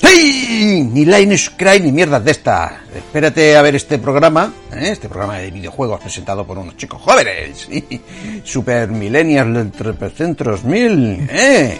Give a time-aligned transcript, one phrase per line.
[0.00, 0.88] ¡Hey!
[0.92, 2.82] Ni Linus Cry ni mierdas de esta.
[2.94, 4.90] Espérate a ver este programa, ¿eh?
[4.90, 7.68] este programa de videojuegos presentado por unos chicos jóvenes.
[8.44, 11.78] Super Millennials 300 mil, ¿eh?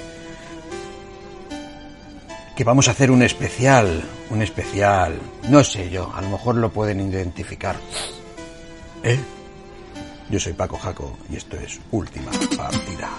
[2.57, 5.19] Que vamos a hacer un especial, un especial,
[5.49, 7.77] no sé yo, a lo mejor lo pueden identificar.
[9.03, 9.19] ¿Eh?
[10.29, 13.11] Yo soy Paco Jaco y esto es Última Partida.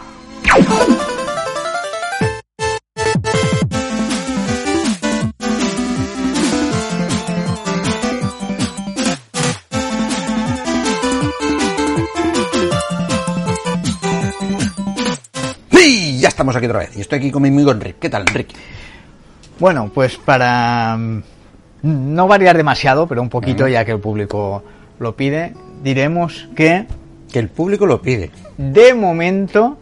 [16.43, 16.97] Estamos aquí otra vez.
[16.97, 17.95] Y estoy aquí con mi amigo Enrique.
[18.01, 18.53] ¿Qué tal, Enrique?
[19.59, 21.21] Bueno, pues para mm,
[21.81, 24.61] no variar demasiado, pero un poquito, ya que el público
[24.99, 26.85] lo pide, diremos que
[27.31, 28.29] Que el público lo pide.
[28.57, 29.77] de momento,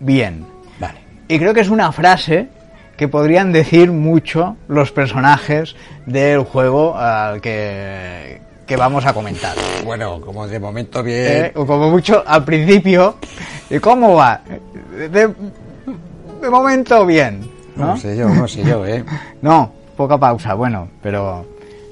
[0.00, 0.46] bien.
[0.80, 1.00] Vale.
[1.28, 2.48] Y creo que es una frase
[2.96, 9.54] que podrían decir mucho los personajes del juego al que, que vamos a comentar.
[9.84, 11.16] Bueno, como de momento bien.
[11.26, 13.16] Eh, o como mucho al principio,
[13.68, 14.40] ¿y cómo va?
[15.08, 15.28] De,
[16.40, 17.50] de momento bien.
[17.76, 17.86] ¿no?
[17.88, 19.04] No sé yo, no sé yo, ¿eh?
[19.42, 21.46] No, poca pausa, bueno, pero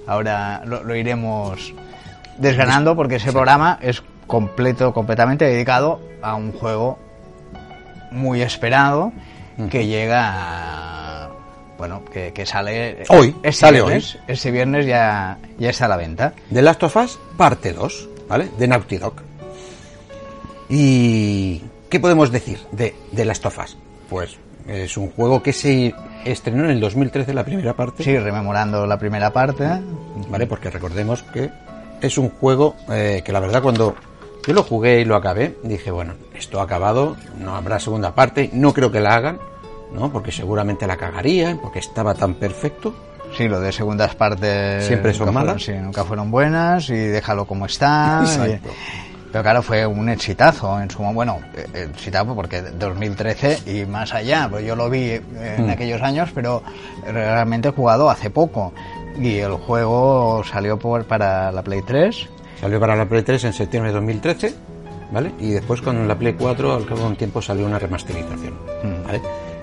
[0.06, 1.72] ahora lo, lo iremos
[2.38, 6.98] desgranando porque ese programa es completo, completamente dedicado a un juego
[8.10, 9.12] muy esperado
[9.70, 11.30] que llega a-
[11.78, 15.96] bueno, que, que sale Hoy, este sale viernes, este viernes ya, ya está a la
[15.96, 16.34] venta.
[16.52, 18.50] The Last of Us, parte 2, ¿vale?
[18.58, 19.14] De Naughty Dog.
[20.68, 23.76] ¿Y qué podemos decir de The Last of Us?
[24.08, 28.02] Pues es un juego que se estrenó en el 2013, la primera parte.
[28.04, 29.68] Sí, rememorando la primera parte.
[30.28, 30.46] ¿Vale?
[30.46, 31.50] Porque recordemos que
[32.00, 33.94] es un juego eh, que la verdad cuando
[34.46, 38.50] yo lo jugué y lo acabé, dije, bueno, esto ha acabado, no habrá segunda parte,
[38.52, 39.38] no creo que la hagan,
[39.92, 40.10] ¿no?
[40.10, 42.94] Porque seguramente la cagarían, porque estaba tan perfecto.
[43.36, 45.62] Sí, lo de segundas partes Siempre son nunca fueron- malas.
[45.62, 48.20] sí, nunca fueron buenas y déjalo como está.
[48.24, 48.70] Exacto.
[48.70, 54.12] y- pero claro, fue un exitazo en su bueno, eh, exitazo porque 2013 y más
[54.14, 55.22] allá, pues yo lo vi eh,
[55.58, 55.70] en Mm.
[55.70, 56.62] aquellos años, pero
[57.06, 58.72] realmente he jugado hace poco
[59.18, 62.28] y el juego salió por para la Play 3.
[62.60, 64.54] Salió para la Play 3 en septiembre de 2013,
[65.12, 65.32] ¿vale?
[65.38, 68.54] Y después con la Play 4 al cabo de un tiempo salió una remasterización,
[69.06, 69.20] ¿vale?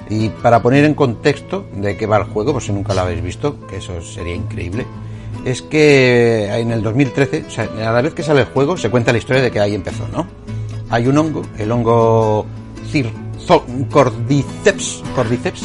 [0.10, 3.22] Y para poner en contexto de qué va el juego, por si nunca lo habéis
[3.22, 4.86] visto, que eso sería increíble,
[5.50, 8.90] es que en el 2013, o sea, a la vez que sale el juego, se
[8.90, 10.28] cuenta la historia de que ahí empezó, ¿no?
[10.90, 12.46] Hay un hongo, el hongo
[12.92, 13.12] Cir-
[13.90, 15.64] Cordyceps, Cordyceps,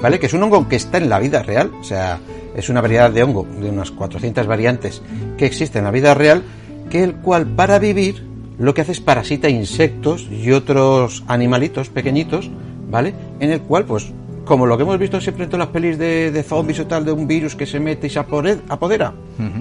[0.00, 0.18] ¿vale?
[0.18, 2.18] Que es un hongo que está en la vida real, o sea,
[2.56, 5.02] es una variedad de hongo, de unas 400 variantes
[5.36, 6.42] que existen en la vida real,
[6.90, 8.26] que el cual para vivir
[8.58, 12.50] lo que hace es parasita insectos y otros animalitos pequeñitos,
[12.90, 13.14] ¿vale?
[13.40, 14.10] En el cual, pues,
[14.48, 17.04] como lo que hemos visto siempre en todas las pelis de, de zombies o tal,
[17.04, 19.12] de un virus que se mete y se apodera,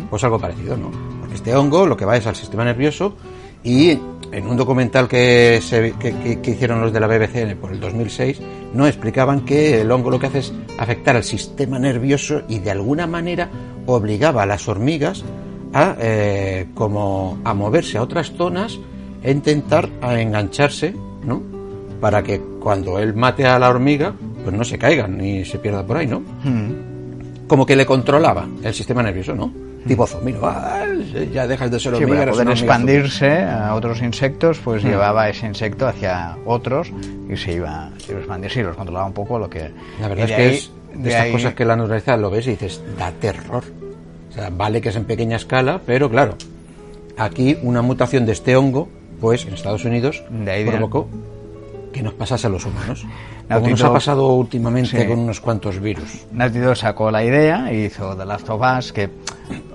[0.09, 0.90] pues algo parecido, ¿no?
[1.20, 3.16] Porque este hongo lo que va es al sistema nervioso
[3.64, 4.00] y
[4.31, 7.80] en un documental que, se, que, que- que hicieron los de la BBC por el
[7.80, 8.42] 2006,
[8.74, 12.72] no explicaban que el hongo lo que hace es afectar al sistema nervioso y de
[12.72, 13.50] alguna manera
[13.86, 15.24] obligaba a las hormigas
[15.74, 18.80] a eh, como a moverse a otras zonas
[19.24, 20.94] e intentar a engancharse,
[21.26, 21.42] ¿no?
[22.00, 24.14] Para que cuando él mate a la hormiga,
[24.47, 26.24] pues no se caigan ni se pierda por ahí, ¿no?
[27.47, 29.52] Como que le controlaba el sistema nervioso, ¿no?
[29.85, 30.35] Tipo zombie.
[30.41, 30.85] Ah,
[31.34, 32.63] ya dejas de ser Sí, hormiga, para eres poder zombie.
[32.63, 36.94] expandirse a otros insectos, pues llevaba ese insecto hacia otros
[37.30, 38.52] y se iba, se iba a expandir.
[38.52, 39.69] Sí, los controlaba un poco lo que...
[40.00, 42.16] La verdad y es que ahí- es de, de estas ahí- cosas que la naturaleza
[42.16, 43.64] lo ves y dices, da terror.
[44.29, 46.35] O sea, vale que es en pequeña escala, pero claro,
[47.17, 48.88] aquí una mutación de este hongo,
[49.20, 51.09] pues en Estados Unidos De ahí de- provocó
[51.91, 53.05] que nos pasase a los humanos.
[53.49, 55.08] Naughty Como nos ha pasado últimamente Sí.
[55.08, 56.26] con unos cuantos virus.
[56.34, 59.09] Naughty Dog sacó la idea y hizo The Last of Us, que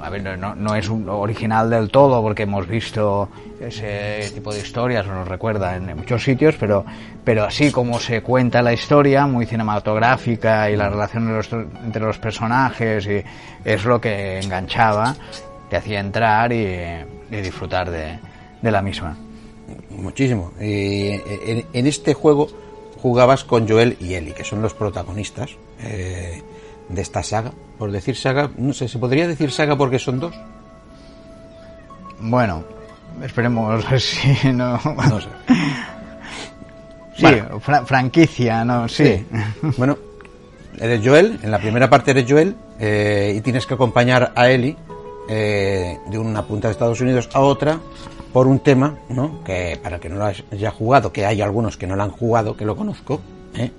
[0.03, 4.61] a ver, no- no, es un original del todo porque hemos visto ese tipo de
[4.61, 6.85] historias, nos recuerda en muchos sitios, pero,
[7.25, 11.53] pero así como se cuenta la historia, muy cinematográfica y la relación de los-
[11.85, 13.23] entre los personajes, y
[13.65, 15.15] es lo que enganchaba,
[15.71, 16.67] te hacía entrar y,
[17.31, 18.19] y disfrutar de,
[18.61, 19.17] de la misma.
[19.91, 20.53] Muchísimo.
[20.61, 21.09] Y
[21.47, 22.49] en, en este juego
[23.03, 25.51] jugabas con Joel y Ellie, que son los protagonistas.
[25.81, 26.43] eh,
[26.89, 27.53] de esta saga.
[27.79, 30.35] Por decir saga, no sé, ¿se podría decir saga porque son dos?
[32.21, 32.65] Bueno,
[33.23, 34.79] esperemos si no.
[34.85, 35.29] No sé.
[37.17, 37.27] Sí,
[37.61, 39.25] fra- franquicia, no, sí.
[39.77, 39.97] Bueno,
[40.79, 44.77] eres Joel, en la primera parte eres Joel eh, y tienes que acompañar a Ellie
[45.29, 47.79] eh, de una punta de Estados Unidos a otra
[48.33, 49.43] por un tema, ¿no?
[49.45, 52.57] Que para que no lo haya jugado, que hay algunos que no lo han jugado,
[52.57, 53.21] que lo conozco,
[53.57, 53.71] ¿eh?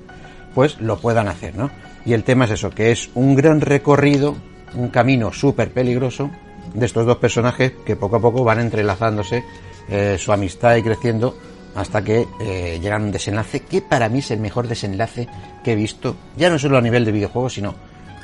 [0.54, 1.72] pues lo puedan hacer, ¿no?
[2.06, 4.36] Y el tema es eso, que es un gran recorrido,
[4.76, 6.30] un camino súper peligroso
[6.74, 9.44] de estos dos personajes que poco a poco van entrelazándose
[9.90, 11.36] eh, su amistad y creciendo
[11.76, 15.28] hasta que eh, llegan a un desenlace que para mí es el mejor desenlace
[15.64, 17.74] que he visto, ya no solo a nivel de videojuegos, sino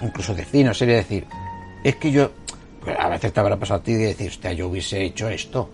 [0.02, 1.26] incluso de cine o serie, decir,
[1.84, 2.32] es que yo,
[2.84, 5.70] pues, a veces te habrá pasado a ti de decir, hostia, yo hubiese hecho esto,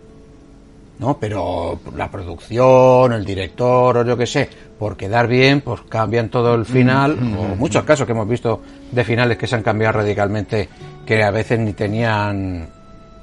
[0.99, 1.17] ¿no?
[1.17, 4.49] Pero la producción, el director o yo qué sé,
[4.79, 8.61] por quedar bien, pues cambian todo el final, o muchos casos que hemos visto
[8.91, 10.69] de finales que se han cambiado radicalmente,
[11.05, 12.69] que a veces ni tenían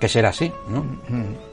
[0.00, 0.84] que ser así, ¿no?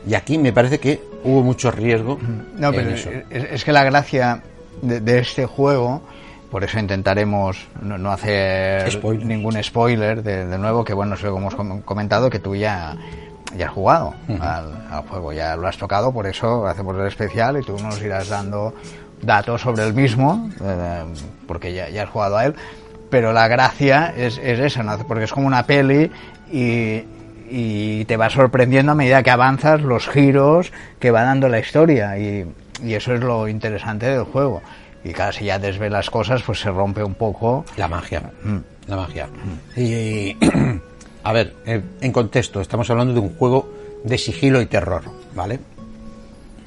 [0.07, 2.17] Y aquí me parece que hubo mucho riesgo.
[2.57, 3.09] No, en pero eso.
[3.29, 4.41] es, es que la gracia
[4.81, 6.01] de, de este juego,
[6.49, 9.25] por eso intentaremos no, no hacer Spoilers.
[9.27, 12.97] ningún spoiler de, de nuevo, que bueno, eso hemos com- comentado que tú ya,
[13.57, 17.57] ya has jugado al, al juego, ya lo has tocado, por eso hacemos el especial
[17.57, 18.73] y tú nos irás dando
[19.21, 21.03] datos sobre el mismo, eh,
[21.47, 22.55] porque ya, ya has jugado a él.
[23.09, 24.97] Pero la gracia es, es esa, ¿no?
[25.07, 26.11] porque es como una peli
[26.51, 27.03] y,
[27.49, 32.17] y te va sorprendiendo a medida que avanzas los giros que va dando la historia
[32.19, 32.45] y,
[32.83, 34.61] y eso es lo interesante del juego.
[35.03, 37.65] Y claro, si ya desvelas cosas, pues se rompe un poco.
[37.77, 38.21] La magia.
[38.87, 39.29] La magia.
[39.75, 40.35] Y,
[41.23, 43.69] a ver, eh, en contexto, estamos hablando de un juego
[44.03, 45.03] de sigilo y terror,
[45.35, 45.59] ¿vale?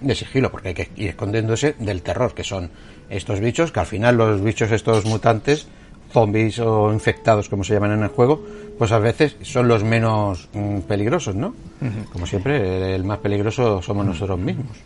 [0.00, 2.70] De sigilo, porque hay que ir escondiéndose del terror, que son
[3.08, 5.66] estos bichos, que al final los bichos estos mutantes,
[6.12, 8.44] zombies o infectados, como se llaman en el juego,
[8.78, 11.54] pues a veces son los menos mm, peligrosos, ¿no?
[12.12, 14.76] Como siempre, el más peligroso somos nosotros mismos.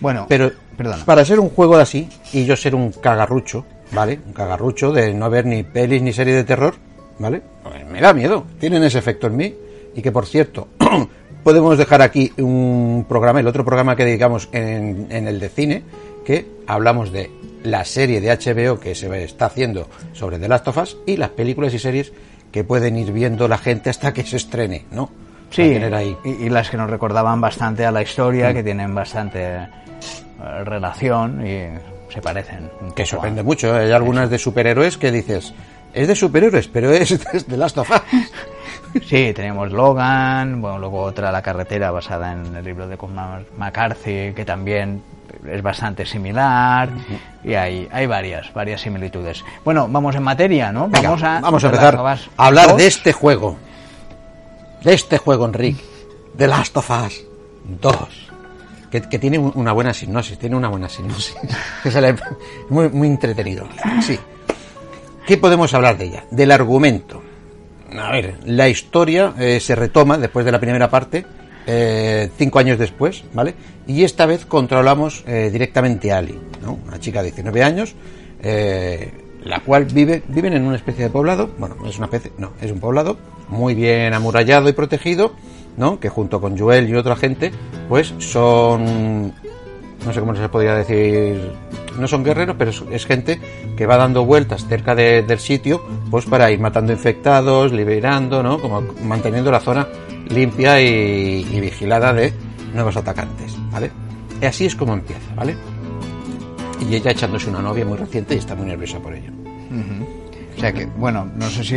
[0.00, 1.04] Bueno, Pero perdona.
[1.04, 4.20] para ser un juego así y yo ser un cagarrucho, ¿vale?
[4.26, 6.74] Un cagarrucho de no ver ni pelis ni series de terror,
[7.18, 7.42] ¿vale?
[7.62, 8.44] Pues me da miedo.
[8.58, 9.54] Tienen ese efecto en mí.
[9.94, 10.68] Y que por cierto,
[11.44, 15.82] podemos dejar aquí un programa, el otro programa que dedicamos en, en el de cine,
[16.24, 17.30] que hablamos de
[17.62, 21.30] la serie de HBO que se está haciendo sobre The Last of Us y las
[21.30, 22.12] películas y series
[22.50, 25.10] que pueden ir viendo la gente hasta que se estrene, ¿no?
[25.50, 26.16] Sí, ahí.
[26.24, 31.46] y, y las que nos recordaban bastante a la historia, que tienen bastante eh, relación
[31.46, 31.68] y
[32.12, 32.70] se parecen.
[32.94, 33.68] Que sorprende a- mucho.
[33.76, 33.86] ¿eh?
[33.86, 35.54] Hay algunas de superhéroes que dices,
[35.94, 37.18] es de superhéroes, pero es
[37.48, 38.02] de Last of Us.
[39.08, 42.96] Sí, tenemos Logan, bueno, luego otra La carretera basada en el libro de
[43.58, 45.02] McCarthy, que también
[45.50, 46.88] es bastante similar,
[47.42, 49.44] y hay, hay varias, varias similitudes.
[49.64, 50.88] Bueno, vamos en materia, ¿no?
[50.88, 52.76] Venga, vamos a, vamos a empezar a hablar 2.
[52.78, 53.56] de este juego.
[54.82, 55.82] De este juego, Enrique.
[56.34, 57.24] De Last of Us
[57.80, 57.96] 2.
[58.90, 61.34] Que, que tiene un- una buena sinopsis, tiene una buena sinopsis.
[61.84, 62.14] Le-
[62.68, 63.66] muy, muy entretenido.
[64.02, 64.18] Sí.
[65.26, 66.24] ¿Qué podemos hablar de ella?
[66.30, 67.22] Del argumento.
[67.98, 71.24] A ver, la historia eh, se retoma después de la primera parte,
[71.66, 73.54] eh, cinco años después, ¿vale?
[73.86, 76.78] Y esta vez controlamos eh, directamente a Ali, ¿no?
[76.86, 77.94] Una chica de 19 años,
[79.44, 82.52] la cual vive, viven en una especie de poblado, bueno, no es una especie, no,
[82.60, 83.16] es un poblado
[83.48, 85.32] muy bien amurallado y protegido,
[85.78, 86.00] ¿no?
[86.00, 87.50] Que junto con Joel y otra gente,
[87.88, 89.32] pues son
[90.04, 91.52] no sé cómo se podría decir,
[91.98, 93.40] no son guerreros, pero es, gente
[93.76, 98.60] que va dando vueltas cerca de- del sitio, pues para ir matando infectados, liberando, ¿no?
[98.60, 99.86] Como manteniendo la zona
[100.28, 102.32] limpia y, y vigilada de
[102.74, 103.90] nuevos atacantes, ¿vale?
[104.40, 105.54] Y así es como empieza, ¿vale?
[106.88, 109.30] Y ella echándose una novia muy reciente y está muy nerviosa por ello.
[110.56, 111.76] O sea que, bueno, no sé si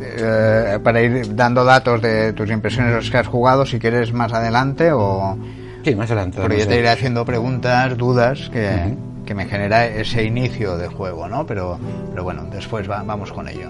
[0.00, 4.12] eh, para ir dando datos de tus impresiones de los que has jugado, si quieres
[4.12, 5.36] más adelante o...
[5.84, 6.38] Sí, más adelante.
[6.40, 8.94] Porque yo te iré haciendo preguntas, dudas que,
[9.28, 11.44] que me genera ese inicio de juego, ¿no?
[11.46, 11.78] Pero,
[12.10, 13.68] pero bueno, después va- vamos con ello.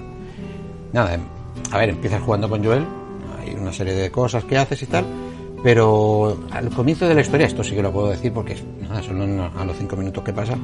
[0.92, 1.20] Nada, em,
[1.72, 2.84] a ver, empiezas jugando con Joel,
[3.40, 5.04] hay una serie de cosas que haces y tal,
[5.64, 9.20] pero al comienzo de la historia, esto sí que lo puedo decir porque nada, son
[9.40, 10.56] a los cinco minutos que pasa,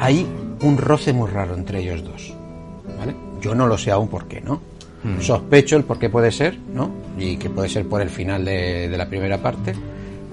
[0.00, 0.26] hay
[0.62, 2.32] un roce muy raro entre ellos dos,
[2.98, 3.14] ¿vale?
[3.42, 4.60] Yo no lo sé aún por qué, ¿no?
[5.20, 6.88] Sospecho el por qué puede ser, ¿no?
[7.18, 9.74] Y que puede ser por el final de, de la primera parte,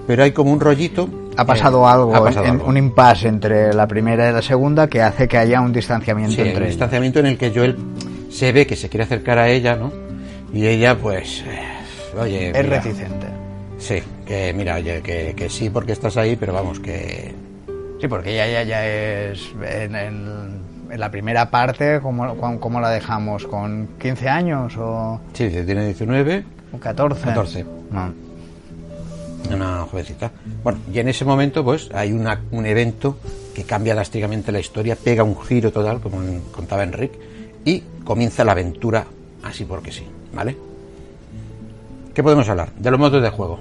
[0.06, 1.06] pero hay como un rollito.
[1.40, 2.66] Ha pasado eh, algo, ha pasado en- algo.
[2.66, 6.40] un impasse entre la primera y la segunda que hace que haya un distanciamiento Sí,
[6.42, 6.72] un entre ellos.
[6.74, 7.76] distanciamiento en el que Joel
[8.30, 9.92] se ve que se quiere acercar a ella, ¿no?
[10.52, 13.26] Y ella, pues, eh, oye, Es mira, reticente.
[13.78, 17.34] Sí, que mira, oye, que, que sí porque estás ahí, pero vamos, que...
[18.00, 22.90] Sí, porque ella ya, ya es en, en- la primera parte, ¿cómo, cómo, cómo la
[22.90, 23.46] dejamos?
[23.46, 25.20] ¿Con 15 años o...?
[25.34, 26.44] Sí, tiene 19.
[26.72, 27.22] ¿O 14?
[27.24, 27.64] 14.
[27.92, 28.12] No.
[29.48, 30.30] Una jovencita.
[30.62, 33.16] Bueno, y en ese momento, pues, hay una, un evento
[33.54, 36.20] que cambia drásticamente la historia, pega un giro total, como
[36.52, 37.12] contaba Enric,
[37.64, 39.06] y comienza la aventura
[39.42, 40.56] así porque sí, ¿vale?
[42.14, 42.72] ¿Qué podemos hablar?
[42.74, 43.58] De los modos de juego.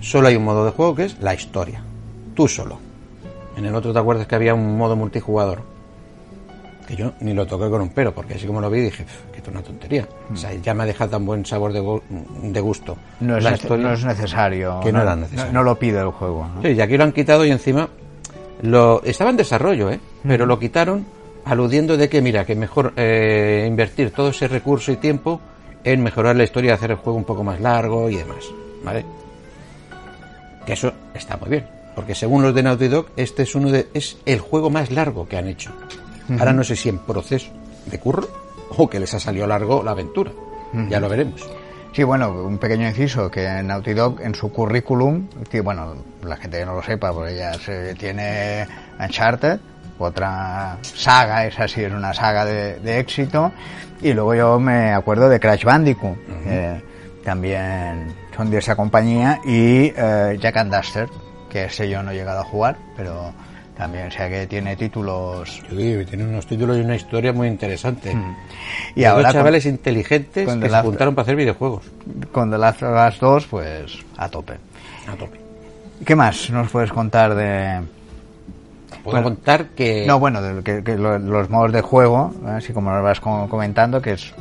[0.00, 1.82] Solo hay un modo de juego que es la historia.
[2.34, 2.78] Tú solo.
[3.56, 5.62] En el otro te acuerdas que había un modo multijugador.
[6.86, 9.30] Que yo ni lo toqué con un pero, porque así como lo vi dije, "Pf,
[9.32, 10.08] que esto es una tontería.
[10.32, 12.00] O sea, ya me ha dejado tan buen sabor de,
[12.42, 12.96] de gusto.
[13.20, 14.80] No es, nece- no es necesario.
[14.82, 15.52] Que no era necesario.
[15.52, 16.46] No, lo pide el juego.
[16.56, 16.62] ¿no?
[16.62, 17.88] Sí, y aquí lo han quitado y encima
[18.62, 20.00] lo estaba en desarrollo, ¿eh?
[20.26, 21.04] Pero lo quitaron
[21.44, 25.40] aludiendo de que, mira, que mejor eh, invertir todo ese recurso y tiempo
[25.84, 28.44] en mejorar la historia, hacer el juego un poco más largo y demás,
[28.82, 29.04] ¿vale?
[30.64, 33.88] Que eso está muy bien, porque según los de Naughty Dog, este es uno de
[33.92, 35.72] es el juego más largo que han hecho.
[36.38, 37.50] Ahora no sé si en proceso
[37.84, 38.26] de curro
[38.76, 40.32] o que les ha salido largo la aventura.
[40.88, 41.48] Ya lo veremos.
[41.94, 46.58] Sí, bueno, un pequeño inciso, que Naughty Dog en su currículum, que bueno, la gente
[46.58, 48.66] que no lo sepa, porque ya se tiene
[48.98, 49.60] Uncharted,
[49.98, 53.52] otra saga, esa sí es una saga de, de éxito,
[54.02, 56.82] y luego yo me acuerdo de Crash Bandicoot, eh,
[57.22, 61.08] también son de esa compañía, y eh, Jack and Duster,
[61.48, 63.32] que ese yo no he llegado a jugar, pero
[63.76, 65.62] también sé que tiene títulos...
[65.68, 68.16] Sí, tiene unos títulos y una historia muy interesante.
[68.94, 71.82] Y Dos ahora chavales inteligentes con que se juntaron para hacer videojuegos.
[72.32, 74.54] con The Last of Us 2, pues a tope.
[75.08, 75.38] A tope.
[76.04, 77.80] ¿Qué más nos puedes contar de,
[79.02, 82.72] Puedo Bueno, contar que No, bueno, de- que, que lo- los modos de juego, así
[82.72, 84.32] como nos vas co- comentando, que es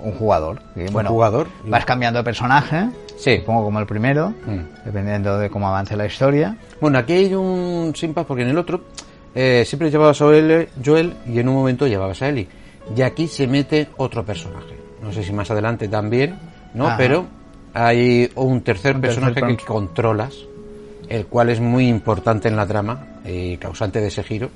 [0.00, 0.60] un jugador.
[0.74, 1.48] Y, bueno, jugador.
[1.64, 3.38] Vas cambiando de personaje, Sí.
[3.38, 4.84] supongo como el primero, Mm.
[4.84, 6.56] dependiendo de cómo avance la historia.
[6.80, 8.82] Bueno, aquí hay un simpa porque en el otro
[9.34, 12.48] eh, siempre llevabas a Joel, Joel y en un momento llevabas a Ellie.
[12.96, 14.74] Y aquí se mete otro personaje.
[15.02, 16.38] No sé si más adelante también,
[16.72, 16.86] ¿no?
[16.86, 16.96] Ajá.
[16.96, 17.26] Pero
[17.74, 20.34] hay un tercer Un tercer personaje que controlas,
[21.10, 24.48] el cual es muy importante en la trama y causante de ese giro,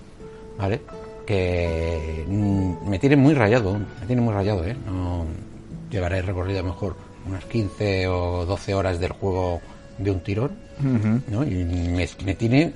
[0.58, 0.80] ¿vale?
[1.26, 2.24] Que
[2.84, 4.76] me tiene muy rayado, me tiene muy rayado, ¿eh?
[4.86, 5.24] No
[5.90, 6.96] llevaré recorrido a lo mejor
[7.26, 9.60] unas 15 o 12 horas del juego
[9.98, 10.52] de un tirón,
[11.28, 11.44] ¿no?
[11.44, 12.72] Y me, me tiene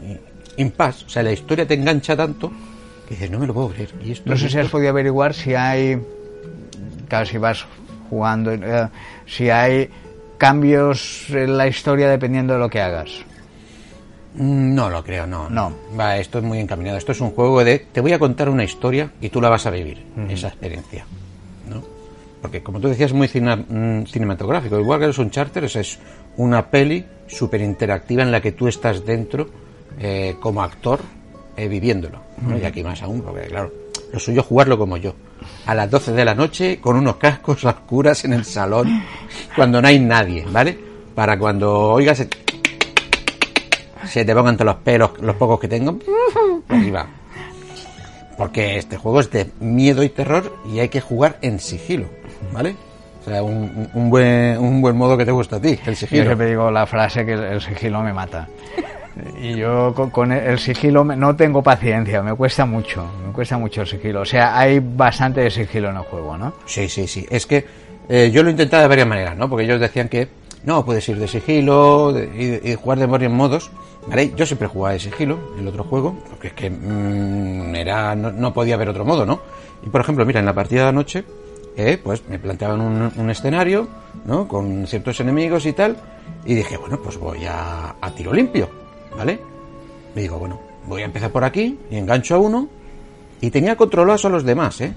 [0.57, 2.53] en paz, o sea, la historia te engancha tanto
[3.09, 3.91] que dices, no me lo puedo creer.
[4.03, 5.99] Y esto No sé si has podido averiguar si hay,
[7.09, 7.67] claro, si vas
[8.09, 8.89] jugando, eh,
[9.27, 9.89] si hay
[10.39, 13.11] cambios en la historia dependiendo de lo que hagas.
[14.35, 15.49] Mm, No lo creo, no.
[15.49, 15.73] No.
[15.99, 16.99] Va, esto es muy encaminado.
[16.99, 19.67] Esto es un juego de te voy a contar una historia y tú la vas
[19.67, 21.07] a vivir, esa experiencia.
[21.69, 21.83] ¿no?
[22.43, 24.79] Porque como tú decías, es muy cina- mm, cinematográfico.
[24.79, 25.99] Igual que los Uncharted, es
[26.37, 29.49] una peli súper interactiva en la que tú estás dentro
[29.99, 31.00] eh, como actor
[31.57, 32.19] eh, viviéndolo.
[32.47, 32.59] ¿no?
[32.59, 33.73] Y aquí más aún, porque claro,
[34.12, 35.14] lo suyo es jugarlo como yo.
[35.67, 39.03] A las 12 de la noche, con unos cascos a oscuras en el salón,
[39.55, 40.76] cuando no hay nadie, ¿vale?
[41.14, 42.29] Para cuando oigas el
[44.07, 45.99] se te pongan todos los pelos, los pocos que tengo,
[46.69, 47.07] ahí va.
[48.37, 52.07] Porque este juego es de miedo y terror y hay que jugar en sigilo,
[52.53, 52.75] ¿vale?
[53.23, 55.95] O sea, un, un buen, un buen modo que te gusta a ti, el Yo
[55.95, 56.25] sigilo.
[56.25, 58.49] siempre digo la frase que el, sigilo me mata.
[59.41, 63.57] Y yo con, con el sigilo me- no tengo paciencia, me cuesta mucho, me cuesta
[63.57, 64.23] mucho el sigilo.
[64.23, 66.55] O sea, hay bastante de sigilo en el juego, ¿no?
[66.67, 67.25] Sí, sí, sí.
[67.31, 67.65] Es que
[68.09, 69.49] eh, yo lo he intentado de varias maneras, ¿no?
[69.49, 70.27] Porque ellos decían que
[70.65, 73.71] no, puedes ir de sigilo de- y, y jugar de varios modos.
[74.37, 78.75] Yo siempre jugaba de sigilo, el otro juego, porque es que mm, era, no, podía
[78.75, 79.41] haber otro modo, ¿no?
[79.85, 81.25] Y por ejemplo, mira, en la partida de anoche,
[81.77, 83.89] eh, pues me planteaban un, un escenario,
[84.27, 84.47] ¿no?
[84.47, 85.97] Con ciertos enemigos y tal,
[86.45, 88.69] y dije, bueno, pues voy a, a tiro limpio,
[89.17, 89.41] ¿vale?
[90.15, 92.69] Me digo, bueno, voy a empezar por aquí y engancho a uno,
[93.41, 94.95] y tenía controlados a los demás, ¿eh?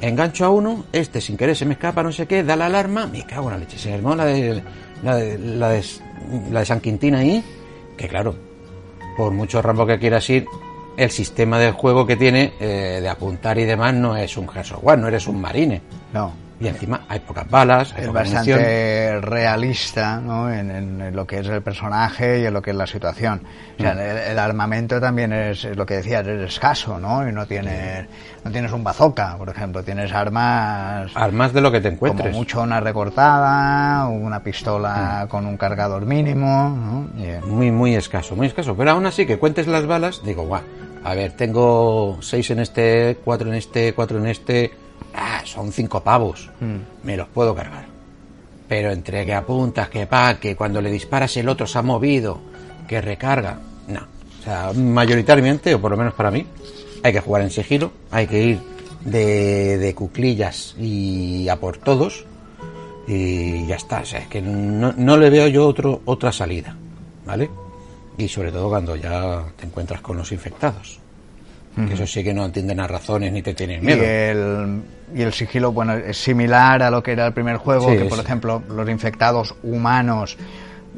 [0.00, 3.06] engancho a uno, este sin querer se me escapa, no sé qué, da la alarma,
[3.06, 4.26] me cago en la leche, se armó la
[5.02, 5.38] la de,
[6.50, 7.42] la de San Quintín ahí,
[7.96, 8.34] que claro,
[9.16, 10.46] por mucho rambo que quieras ir,
[10.96, 14.74] el sistema del juego que tiene eh, de apuntar y demás no es un Gears
[14.82, 15.82] no eres un marine.
[16.12, 16.45] No.
[16.58, 19.22] Y encima hay pocas balas, hay Es poca bastante munición.
[19.22, 20.50] realista ¿no?
[20.50, 23.42] en, en- en lo que es el personaje y en lo que es la situación.
[23.78, 23.98] O sea, Mm.
[23.98, 27.28] el, el armamento también es, es lo que decías, es escaso, ¿no?
[27.28, 28.06] Y no tienes,
[28.42, 32.34] no tienes un bazooka, por ejemplo, tienes armas Armas de lo que te como encuentres.
[32.34, 35.28] mucho una recortada, una pistola Mm.
[35.28, 37.22] con un cargador mínimo, ¿no?
[37.22, 38.74] Eh, Muy, muy escaso, muy escaso.
[38.76, 40.62] Pero aún así, que cuentes las balas, digo, guau,
[41.04, 44.72] a ver, tengo seis en este, cuatro en este, cuatro en este.
[45.14, 46.50] Ah, son cinco pavos.
[47.02, 47.86] Me los puedo cargar.
[48.68, 52.40] Pero entre que apuntas, que pa, que cuando le disparas el otro se ha movido,
[52.86, 53.58] que recarga.
[53.88, 54.00] No.
[54.40, 56.46] O sea, mayoritariamente, o por lo menos para mí,
[57.02, 58.60] hay que jugar en sigilo, hay que ir
[59.04, 62.24] de, de cuclillas y a por todos
[63.06, 64.00] y ya está.
[64.00, 66.76] O sea, es que no, no le veo yo otro, otra salida,
[67.24, 67.48] ¿vale?
[68.18, 70.98] Y sobre todo cuando ya te encuentras con los infectados.
[71.76, 74.02] Que eso sí que no entienden a razones ni te tienen Y miedo.
[74.02, 74.82] el,
[75.14, 78.04] y el sigilo, bueno, es similar a lo que era el primer juego, Sí, que
[78.04, 80.38] es- por ejemplo los infectados humanos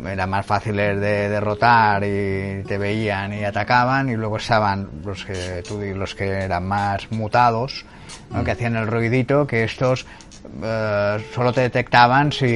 [0.06, 5.64] eran más fáciles de derrotar y te veían y atacaban y luego estaban los que
[5.66, 7.84] tú los que eran más mutados
[8.32, 8.44] ¿no?
[8.44, 10.06] que hacían el ruidito que estos
[10.62, 12.46] eh, solo te detectaban si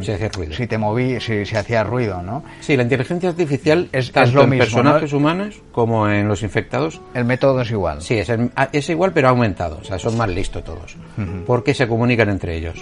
[0.00, 0.52] Si hacía ruido.
[0.54, 4.32] si te moví si, si hacía ruido no Sí, la inteligencia artificial Es- es tanto
[4.36, 5.18] lo en mismo, personajes ¿no?
[5.18, 9.12] humanos como en los infectados el método es igual Sí, es, el- ah, es igual,
[9.12, 9.78] pero ha aumentado.
[9.80, 10.96] O sea, son más listos todos.
[11.46, 12.76] Porque se comunican entre ellos.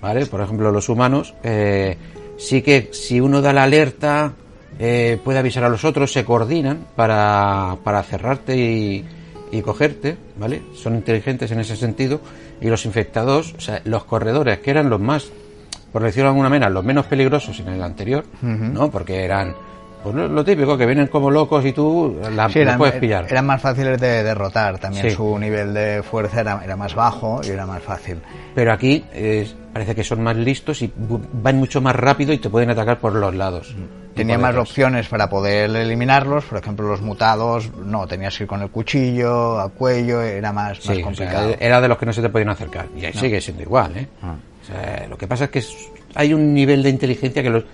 [0.00, 0.26] ¿Vale?
[0.26, 1.96] Por ejemplo, los humanos, eh,
[2.38, 4.32] sí que si uno da la alerta,
[4.78, 9.04] eh, puede avisar a los otros, se coordinan para, para cerrarte y,
[9.50, 10.16] y cogerte.
[10.38, 10.62] ¿Vale?
[10.74, 12.20] Son inteligentes en ese sentido.
[12.60, 15.30] Y los infectados, o sea, los corredores, que eran los más,
[15.92, 18.90] por decirlo de alguna manera, los menos peligrosos en el anterior, ¿no?
[18.90, 19.54] Porque eran.
[20.02, 22.94] Pues lo, lo típico, que vienen como locos y tú la, Sí, los eran, puedes
[22.96, 23.26] pillar.
[23.28, 25.16] eran más fáciles de derrotar, también Sí.
[25.16, 28.18] su nivel de fuerza era, era más bajo y era más fácil.
[28.54, 32.48] Pero aquí eh, parece que son más listos y van mucho más rápido y te
[32.48, 33.74] pueden atacar por los lados.
[33.76, 38.48] Y Tenía más opciones para poder eliminarlos, por ejemplo los mutados, no, tenías que ir
[38.48, 41.54] con el cuchillo, a cuello, era más, Sí, más o sea, complicado.
[41.60, 42.86] era de los que no se te podían acercar.
[42.96, 44.08] Y ahí sigue siendo igual, ¿eh?
[44.22, 44.34] Ah.
[44.62, 45.62] O sea, lo que pasa es que
[46.14, 47.64] hay un nivel de inteligencia que, los,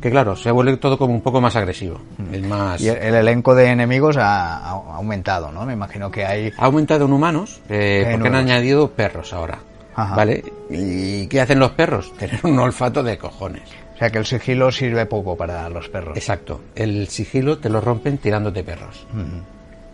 [0.00, 2.00] que claro, se vuelve todo como un poco más agresivo.
[2.32, 2.80] Es más...
[2.80, 5.64] Y el, el elenco de enemigos ha, ha aumentado, ¿no?
[5.66, 6.52] Me imagino que hay...
[6.56, 9.58] Ha aumentado en humanos eh, porque han añadido perros ahora.
[9.94, 10.16] Ajá.
[10.16, 10.42] ¿Vale?
[10.70, 12.12] ¿Y qué hacen los perros?
[12.18, 13.62] Tener un olfato de cojones.
[14.00, 16.16] O sea que el sigilo sirve poco para los perros.
[16.16, 16.62] Exacto.
[16.74, 19.06] El sigilo te lo rompen tirándote perros.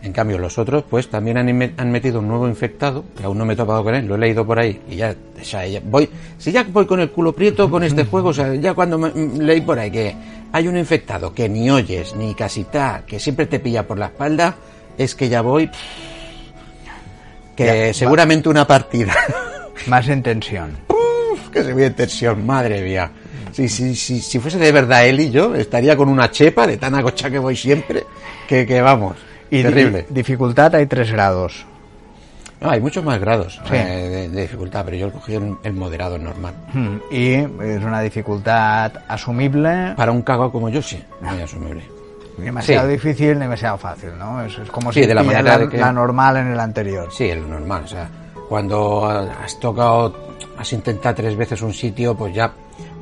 [0.01, 3.55] En cambio, los otros, pues también han, metido un nuevo infectado, que aún no me
[3.55, 6.09] he topado con él, lo he leído por ahí, y ya, o sea, ya voy,
[6.39, 9.09] si ya voy con el culo prieto con este juego, o sea, ya cuando me-
[9.09, 10.15] mm, leí por ahí que
[10.53, 14.07] hay un infectado que ni oyes, ni casi tal, que siempre te pilla por la
[14.07, 14.55] espalda,
[14.97, 15.69] es que ya voy,
[17.57, 17.93] que Ya, va.
[17.93, 19.15] seguramente una partida,
[19.89, 20.77] Más en tensión.
[20.89, 23.11] Uf, que se ve en tensión, madre mía.
[23.53, 26.77] Si, si, si, si fuese de verdad él y yo, estaría con una chepa de
[26.77, 28.05] tan agocha que voy siempre,
[28.49, 29.17] que, que vamos,
[29.51, 30.07] Y terrible.
[30.11, 31.65] dificultad hay tres grados.
[32.61, 33.75] No, hay muchos más grados Sí.
[33.75, 36.55] eh, de, de dificultad, pero yo cogí el, el moderado, el normal.
[36.73, 41.83] Mm, Y es una dificultad asumible, Para un cagao como yo, sí, muy asumible.
[42.39, 42.93] ni demasiado Sí.
[42.95, 44.43] difícil, demasiado fácil, ¿no?
[44.45, 46.61] Es, es como Sí, si de la manera la, de que- la normal en el
[46.61, 47.09] anterior.
[47.13, 48.09] Sí, el normal, o sea,
[48.49, 52.53] cuando has tocado, has intentado tres veces un sitio, pues ya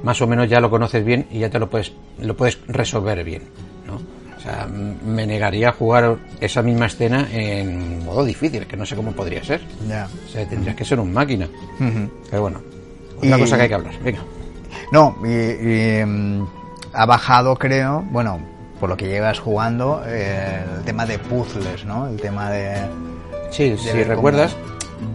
[0.05, 3.25] más o menos ya lo conoces bien y ya te lo puedes, lo puedes resolver
[3.25, 3.43] bien,
[3.88, 3.97] ¿no?
[4.37, 8.95] O sea, me negaría a jugar esa misma escena en modo difícil, que no sé
[8.95, 9.62] cómo podría ser.
[9.88, 10.07] Ya.
[10.27, 11.49] O sea, tendrías que ser un máquina.
[12.31, 12.61] Pero bueno,
[13.17, 13.95] otra Y- cosa que hay que hablar.
[14.05, 14.21] Venga.
[14.93, 15.29] No, y,
[16.01, 16.47] y, mm,
[16.93, 18.38] ha bajado, creo, bueno,
[18.79, 22.07] por lo que llevas jugando, eh, el tema de puzzles, ¿no?
[22.09, 22.75] El tema de...
[23.51, 24.55] Sí, si recuerdas,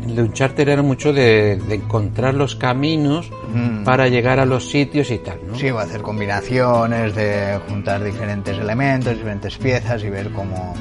[0.06, 3.84] de Uncharted era mucho de, de encontrar los caminos Mm.
[3.84, 5.56] para llegar a los sitios y tal, ¿no?
[5.56, 10.74] Sí, a hacer combinaciones, de juntar diferentes elementos, diferentes piezas y ver cómo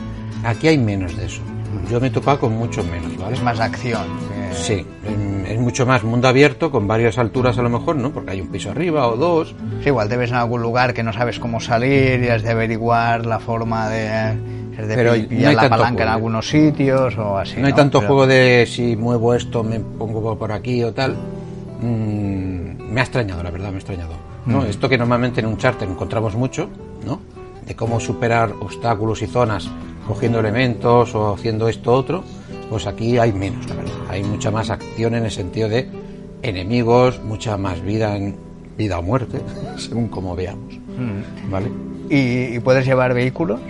[0.44, 1.40] Aquí hay menos de eso.
[1.90, 3.34] Yo me he topado con mucho menos, ¿vale?
[3.34, 4.02] es más acción.
[4.28, 4.86] que- Sí,
[5.46, 8.12] es mucho más mundo abierto, con varias alturas a lo mejor, ¿no?
[8.12, 9.54] Porque hay un piso arriba o dos.
[9.82, 12.50] Sí, igual te ves en algún lugar que no sabes cómo salir y has de
[12.50, 14.36] averiguar la forma de,
[14.86, 17.60] de Pero no hay la palanca en algunos sitios o así.
[17.60, 21.16] no hay tanto Pero- juego de si muevo esto, me pongo por aquí o tal.
[21.82, 24.12] Mm, me ha extrañado, la verdad, me ha extrañado.
[24.46, 24.64] ¿no?
[24.64, 26.68] Esto que normalmente en un charter encontramos mucho,
[27.04, 27.20] ¿no?
[27.66, 29.68] De cómo superar obstáculos y zonas
[30.06, 32.24] cogiendo elementos o haciendo esto otro,
[32.70, 33.92] pues aquí hay menos, la verdad.
[34.08, 35.86] Hay mucha más acción en el sentido de
[36.42, 38.36] enemigos, mucha más vida en
[38.78, 39.38] vida o muerte,
[39.76, 40.78] según como veamos.
[41.50, 41.68] ¿Vale?
[42.08, 43.60] ¿Y, y puedes llevar vehículos?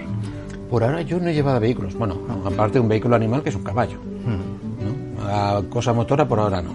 [0.71, 1.95] Por ahora yo no he llevado vehículos.
[1.97, 3.99] Bueno, aparte de un vehículo animal que es un caballo.
[4.27, 5.25] ¿no?
[5.29, 6.71] A cosa motora por ahora no.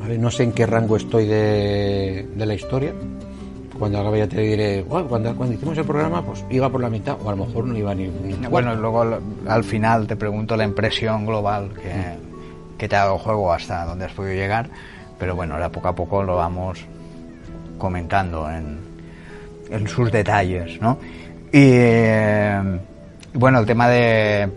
[0.00, 0.18] ¿Vale?
[0.18, 2.92] No sé en qué rango estoy de, de la historia.
[3.78, 6.90] Cuando acabe ya te diré, "Guau, cuando, cuando hicimos el programa, pues iba por la
[6.90, 10.16] mitad, o a lo mejor no iba ni, ni Bueno, luego al- al final te
[10.16, 11.92] pregunto la impresión global que,
[12.76, 14.68] que te ha dado el juego hasta donde has podido llegar,
[15.16, 16.80] pero bueno, ahora poco a poco lo vamos
[17.78, 18.78] comentando en,
[19.70, 20.98] en sus detalles, ¿no?
[21.52, 22.60] Y eh,
[23.34, 24.48] bueno, el tema de,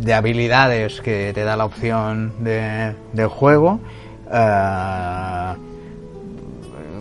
[0.00, 3.80] de habilidades que te da la opción de, del juego.
[4.30, 5.54] eh,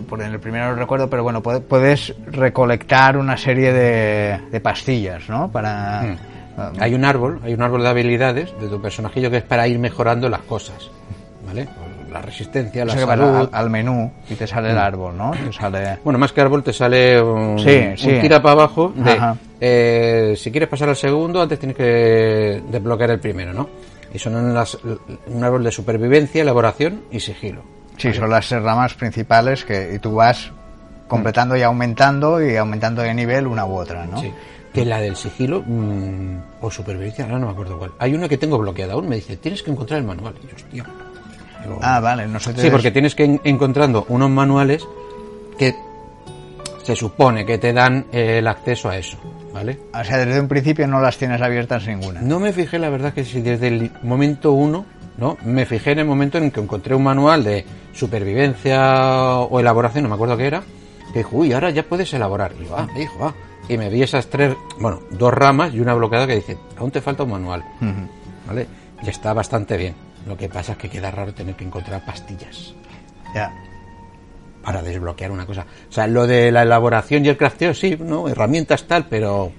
[0.10, 4.60] por en el primero no recuerdo, pero bueno, puede- puedes recolectar una serie de, de
[4.60, 5.50] pastillas, ¿no?
[5.52, 6.02] Para,
[6.56, 9.68] Ah, Hay un árbol, hay un árbol de habilidades de tu personajillo que es para
[9.68, 10.92] ir mejorando las cosas,
[11.48, 11.68] ¿vale?
[12.14, 13.36] La resistencia, o la sea salud.
[13.36, 15.32] al, al menú y te sale el árbol, ¿no?
[15.32, 15.98] Te sale...
[16.04, 18.20] Bueno, más que árbol te sale un, Sí, un sí.
[18.22, 19.20] tira para abajo de
[19.60, 23.68] eh, si quieres pasar al segundo antes tienes que desbloquear el primero, ¿no?
[24.14, 24.78] Y son las,
[25.28, 27.64] un árbol de supervivencia, elaboración y sigilo.
[27.98, 30.52] Sí, son las ramas principales que y tú vas
[31.08, 34.20] completando y aumentando y aumentando de nivel una u otra, ¿no?
[34.22, 34.32] Sí.
[34.74, 37.92] Que la del sigilo mm, o supervivencia, ahora no me acuerdo cuál.
[38.00, 40.34] Hay una que tengo bloqueada aún, me dice, tienes que encontrar el manual.
[40.44, 40.86] Y yo, hostia.
[41.64, 44.86] Digo, Ah, vale, no te sí, porque tienes que ir encontrando unos manuales
[45.58, 45.76] que
[46.84, 49.18] se supone que te dan eh, el acceso a eso,
[49.54, 49.80] ¿vale?
[49.94, 52.22] O sea, desde un principio no las tienes abiertas ninguna.
[52.22, 54.86] No me fijé, la verdad, que si desde el momento uno,
[55.18, 55.38] ¿no?
[55.46, 60.10] Me fijé en el momento en que encontré un manual de supervivencia o elaboración, no
[60.10, 60.64] me acuerdo qué era,
[61.14, 62.52] que dijo, uy, ahora ya puedes elaborar.
[62.60, 63.34] Y yo, ah, hijo, ah.
[63.70, 67.00] Y me vi esas tres, bueno, dos ramas y una bloqueada que dice, aún te
[67.00, 67.64] falta un manual,
[68.46, 68.68] ¿vale?
[69.02, 69.96] Y está bastante bien.
[70.26, 72.74] Lo que pasa es que queda raro tener que encontrar pastillas
[73.36, 73.52] Ya.
[74.64, 75.66] para desbloquear una cosa.
[75.90, 78.28] O sea, lo de la elaboración y el crafteo, sí, ¿no?
[78.30, 79.52] Herramientas tal, pero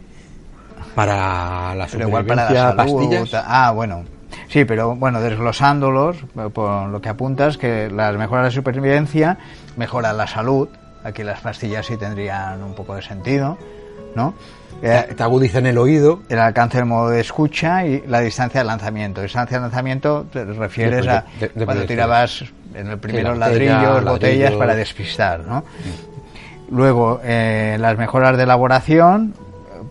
[0.95, 3.11] para la Pero igual para supervivencia, la salud.
[3.11, 3.45] pastillas.
[3.47, 4.05] Ah, bueno.
[4.49, 9.39] Sí, pero bueno, desglosándolos, eh, por lo que apuntas, que las mejoras de supervivencia
[9.77, 10.69] mejoran la salud.
[11.03, 13.59] Aquí las pastillas sí tendrían un poco de sentido,
[14.15, 14.35] ¿no?
[14.83, 16.21] Eh, te, agudizan el oído.
[16.29, 19.23] el alcance del modo de escucha y la distancia de lanzamiento.
[19.23, 23.35] Distancia de lanzamiento te refieres De a proye- de- de cuando tirabas en el primero
[23.35, 25.65] la ladrillos, botellas para despistar, ¿no?
[26.71, 29.35] Luego, eh, las mejoras de elaboración,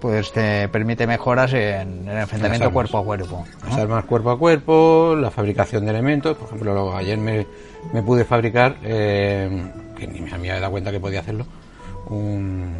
[0.01, 3.45] pues te permite mejoras en el enfrentamiento cuerpo a cuerpo.
[3.63, 3.69] ¿no?
[3.69, 6.35] Las armas cuerpo a cuerpo, la fabricación de elementos.
[6.35, 7.47] Por ejemplo, ayer me,
[7.93, 11.45] me pude fabricar, eh, que ni me había dado cuenta que podía hacerlo,
[12.09, 12.73] un,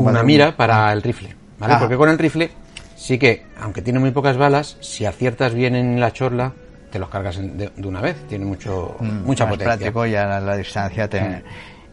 [0.00, 1.34] una mira para el rifle.
[1.58, 1.74] ¿vale?
[1.74, 1.78] Ah.
[1.78, 2.50] Porque con el rifle
[2.96, 6.52] sí que, aunque tiene muy pocas balas, si aciertas bien en la chorla,
[6.90, 8.16] te los cargas de, de una vez.
[8.28, 9.64] Tiene mucho, mucha Mm, más potencia.
[9.76, 11.42] práctico ya la, la distancia te...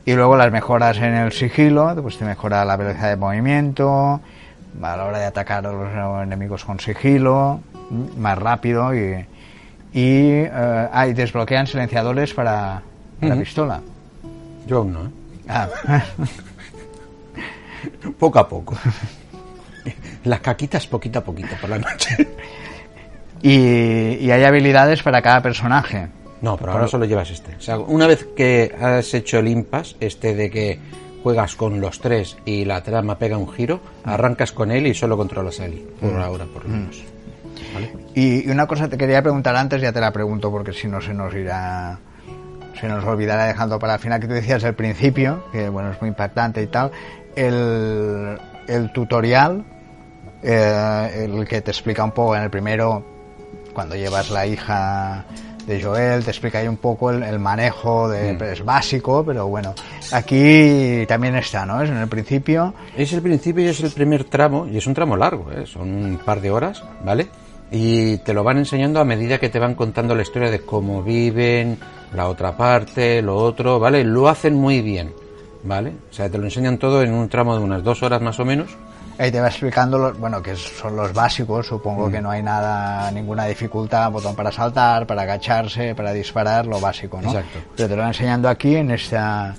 [0.06, 4.20] y luego las mejoras en el sigilo pues te mejora la velocidad de movimiento
[4.82, 7.60] a la hora de atacar a los enemigos con sigilo
[7.90, 9.26] mm, más rápido y
[9.94, 12.82] y eh, ah, y desbloquean silenciadores para
[13.22, 13.82] la pistola
[14.66, 15.10] Yo aún no, ¿eh?
[15.50, 15.68] Ah,
[18.20, 18.76] Poco a poco.
[20.26, 22.16] Las caquitas poquito a poquito por la noche.
[23.42, 26.10] y, y hay habilidades para cada personaje
[26.42, 27.56] No, pero ahora solo llevas este.
[27.56, 30.80] O sea, una vez que has hecho el impasse, este de que
[31.24, 35.18] juegas con los tres y la trama pega un giro, arrancas con él y solo
[35.18, 35.84] controlas a él.
[36.00, 37.04] Por ahora, por lo menos.
[37.74, 37.92] ¿Vale?
[38.16, 41.00] Y, y una cosa te quería preguntar antes, ya te la pregunto porque si no
[41.02, 42.00] se nos irá,
[42.82, 46.02] se nos olvidará dejando para el final, que tú decías al principio, que bueno, es
[46.02, 46.92] muy impactante y tal,
[47.36, 49.64] el, el tutorial,
[50.42, 53.06] eh, el que te explica un poco en el primero,
[53.74, 55.26] cuando llevas la hija
[55.68, 59.76] de Joel, te explica ahí un poco el, el manejo, de, es básico, pero bueno,
[60.12, 61.84] aquí también está, ¿no?
[61.84, 64.96] Es en el principio, Es el principio y es el primer tramo, y es un
[64.96, 65.68] tramo largo, ¿eh?
[65.68, 67.28] son un par de horas, ¿vale?
[67.72, 71.02] Y te lo van enseñando a medida que te van contando la historia de cómo
[71.04, 71.78] viven,
[72.14, 74.04] la otra parte, lo otro, ¿vale?
[74.04, 75.14] Lo hacen muy bien,
[75.64, 75.94] ¿vale?
[76.10, 78.46] O sea, te lo enseñan todo en un tramo de unas dos horas más o
[78.46, 78.76] menos.
[79.18, 82.12] Ahí te va explicando, los, bueno, que son los básicos, supongo Mm.
[82.12, 87.22] que no hay nada, ninguna dificultad, botón para saltar, para agacharse, para disparar, lo básico,
[87.22, 87.30] ¿no?
[87.30, 87.60] Exacto.
[87.78, 89.56] Pero te lo va enseñando aquí en esta,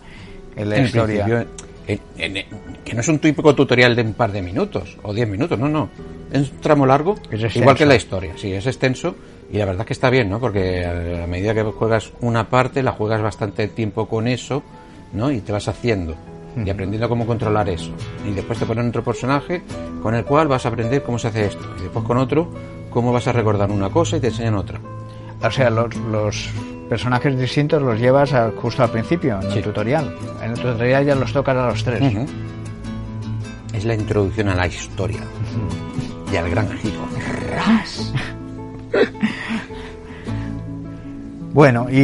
[0.57, 1.25] en la en historia.
[1.25, 1.55] principio,
[1.87, 2.45] en- en-
[2.85, 5.69] que no es un típico tutorial de un par de minutos o diez minutos, no,
[5.69, 5.89] no.
[6.33, 9.15] Es un tramo largo, Es igual que la historia, sí, es extenso
[9.53, 10.41] y la verdad que está bien, ¿no?
[10.41, 14.63] Porque a a medida que juegas una parte, la juegas bastante tiempo con eso,
[15.13, 15.31] ¿no?
[15.31, 16.15] Y te vas haciendo
[16.65, 17.91] y aprendiendo cómo controlar eso.
[18.29, 19.63] Y después te ponen otro personaje
[20.03, 21.65] con el cual vas a aprender cómo se hace esto.
[21.79, 22.51] Y después con otro,
[22.91, 24.79] cómo vas a recordar una cosa y te enseñan otra.
[25.43, 26.51] O sea, los, los
[26.93, 29.59] personajes distintos los llevas al- justo al principio, en Sí.
[29.59, 30.15] el tutorial.
[30.43, 32.03] En el tutorial ya los tocas a los tres.
[33.73, 35.21] Es la introducción a la historia
[36.31, 37.01] y al gran giro.
[41.55, 41.95] Bueno, y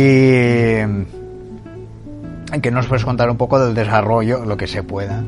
[2.62, 5.22] que nos puedes contar un poco del desarrollo, lo que se pueda,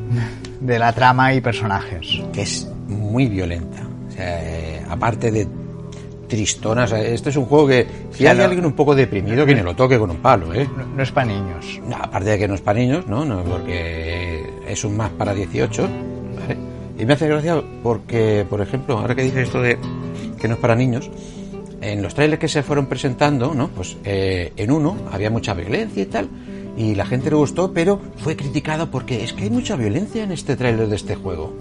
[0.59, 2.19] de la trama y personajes.
[2.33, 3.81] que es muy violenta.
[4.07, 5.47] O sea, eh, aparte de
[6.31, 9.53] tristona, o sea, este es un juego que si hay alguien un poco deprimido, que
[9.53, 10.65] ni lo toque con un palo, ¿eh?
[10.77, 11.81] No, no es para niños.
[11.85, 13.25] No, aparte de que no es para niños, ¿no?
[13.25, 15.81] no porque es un más para 18,
[16.39, 16.57] ¿vale?
[16.97, 19.77] Y me hace gracia porque, por ejemplo, ahora que dice esto de
[20.39, 21.11] que no es para niños,
[21.81, 23.67] en los trailers que se fueron presentando, ¿no?
[23.67, 26.29] Pues eh, en uno había mucha violencia y tal,
[26.77, 30.31] y la gente le gustó, pero fue criticado porque es que hay mucha violencia en
[30.31, 31.53] este trailer de este juego.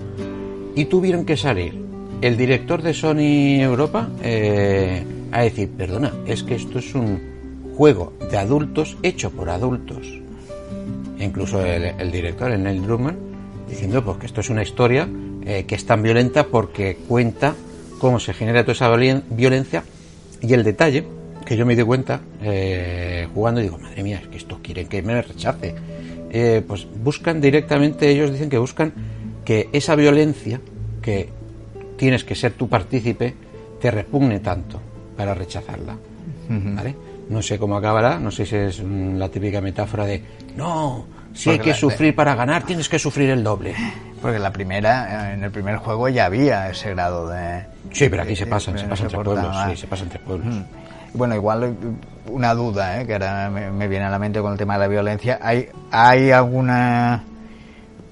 [0.76, 1.89] Y tuvieron que salir
[2.22, 8.12] el director de Sony Europa eh, a decir, perdona, es que esto es un juego
[8.30, 10.20] de adultos hecho por adultos.
[11.18, 13.16] Incluso el, director, el Neil Druckmann,
[13.68, 15.08] diciendo pues, que esto es una historia
[15.44, 17.54] eh, que es tan violenta porque cuenta
[17.98, 18.94] cómo se genera toda esa
[19.30, 19.84] violencia
[20.40, 21.04] y el detalle
[21.44, 24.86] que yo me di cuenta eh, jugando y digo, madre mía, es que estos quieren
[24.88, 25.74] que me rechace.
[26.30, 28.92] Eh, pues buscan directamente, ellos dicen que buscan
[29.44, 30.60] que esa violencia
[31.02, 31.28] que
[32.00, 33.34] tienes que ser tu partícipe
[33.78, 34.80] te repugne tanto
[35.14, 35.96] para rechazarla.
[36.48, 36.96] ¿Vale?
[37.28, 40.22] No sé cómo acabará, no sé si es la típica metáfora de
[40.56, 43.74] no, si hay que sufrir para ganar, tienes que sufrir el doble.
[44.22, 47.66] Porque la primera, en el primer juego ya había ese grado de.
[47.92, 50.54] Sí, pero aquí se pasan, se pasan entre pueblos, sí, se pasan entre pueblos.
[51.12, 51.74] Bueno, igual eh,
[52.30, 53.06] una duda, ¿eh?
[53.06, 55.38] que ahora me, viene a la mente con el tema de la violencia.
[55.42, 57.24] ¿Hay, hay alguna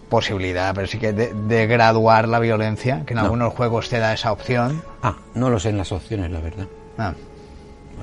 [0.09, 3.03] posibilidad, pero sí que de, graduar la violencia?
[3.07, 4.83] Que en algunos juegos te da esa opción.
[5.03, 6.66] Ah, no lo sé en las opciones, la verdad.
[6.97, 7.12] Ah.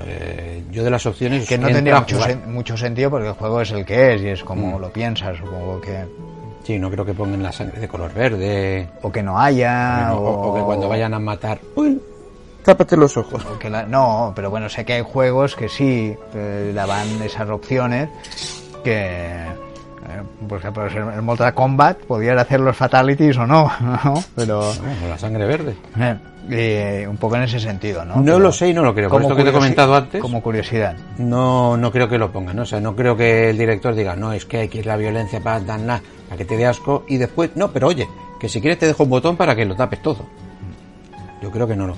[0.04, 3.70] Eh, yo de las opciones que no tendría mucho, mucho, sentido porque el juego es
[3.70, 4.80] el que es y es como mm.
[4.80, 6.04] lo piensas supongo que
[6.64, 10.54] sí no creo que pongan la sangre de color verde o que no haya o,
[10.54, 11.98] que cuando vayan a matar uy,
[12.62, 13.42] tápate los ojos
[13.88, 18.10] no pero bueno sé que hay juegos que sí eh, daban esas opciones
[18.84, 19.46] que
[20.08, 24.22] eh, por ejemplo, en Mortal Kombat podías hacer los fatalities o no, ¿no?
[24.34, 24.72] Pero...
[25.08, 25.76] la sangre verde.
[25.98, 26.16] Eh,
[26.50, 28.16] eh, un poco en ese sentido, ¿no?
[28.16, 29.08] No lo sé y no lo creo.
[29.08, 30.20] Por esto que te he comentado antes.
[30.20, 30.96] Como curiosidad.
[31.18, 32.62] No, no creo que lo pongan, ¿no?
[32.62, 34.96] O sea, no creo que el director diga, no, es que hay que ir la
[34.96, 38.48] violencia para dar nada, para que te dé asco y después, no, pero oye, que
[38.48, 40.26] si quieres te dejo un botón para que lo tapes todo.
[41.42, 41.96] Yo creo que no lo.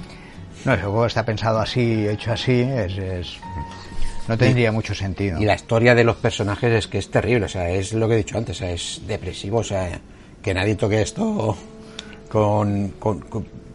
[0.64, 3.38] No, juego está pensado así, hecho así, es,
[4.28, 5.40] no tendría mucho sentido.
[5.40, 8.14] Y la historia de los personajes es que es terrible, o sea, es lo que
[8.14, 10.00] he dicho antes, es depresivo, o sea,
[10.42, 11.56] que nadie toque esto
[12.28, 12.92] con,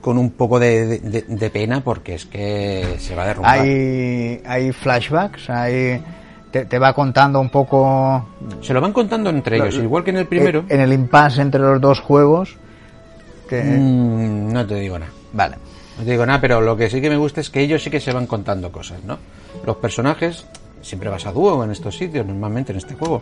[0.03, 3.59] con un poco de, pena porque es que se va a derrumbar.
[3.61, 6.03] Hay, hay flashbacks, hay,
[6.51, 8.27] te, va contando un poco...
[8.61, 10.65] Se lo van contando entre ellos, igual que en el primero.
[10.67, 12.57] En el impasse entre los dos juegos.
[13.47, 13.63] Que...
[13.63, 15.11] Mm, no te digo nada.
[15.31, 15.55] Vale.
[15.97, 17.89] No te digo nada, pero lo que sí que me gusta es que ellos sí
[17.89, 19.17] que se van contando cosas, ¿no?
[19.65, 20.45] Los personajes,
[20.81, 23.21] siempre vas a dúo en estos sitios, normalmente en este juego.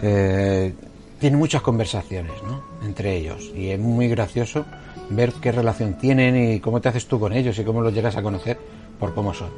[0.00, 0.74] Eh,
[1.18, 2.62] tienen muchas conversaciones, ¿no?
[2.86, 3.50] Entre ellos.
[3.54, 4.64] Y es muy gracioso
[5.10, 8.16] ver qué relación tienen y cómo te haces tú con ellos y cómo los llegas
[8.16, 8.58] a conocer
[8.98, 9.50] por cómo son.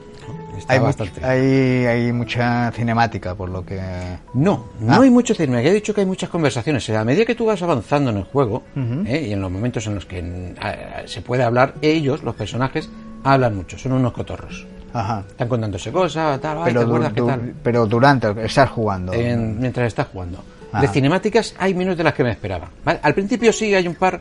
[0.69, 1.25] hay, bastante...
[1.25, 3.81] hay, hay, mucha cinemática, por lo que...
[4.35, 5.01] No, no ah.
[5.03, 5.71] hay mucho cinemática.
[5.71, 6.89] He dicho que hay muchas conversaciones.
[6.91, 8.63] a medida que tú vas avanzando en el juego
[9.07, 9.27] ¿eh?
[9.29, 10.55] y en los momentos en los que
[11.07, 12.91] se puede hablar, ellos, los personajes,
[13.25, 13.79] hablan mucho.
[13.79, 14.67] Son unos cotorros.
[14.93, 15.25] Ajá.
[15.29, 17.55] Están contándose cosas, tal, pero, ¿te tal?
[17.63, 19.13] pero durante, estás jugando.
[19.13, 20.43] mientras estás jugando.
[20.81, 22.69] De cinemáticas hay menos de las que me esperaba.
[22.85, 24.21] Al principio sí hay un par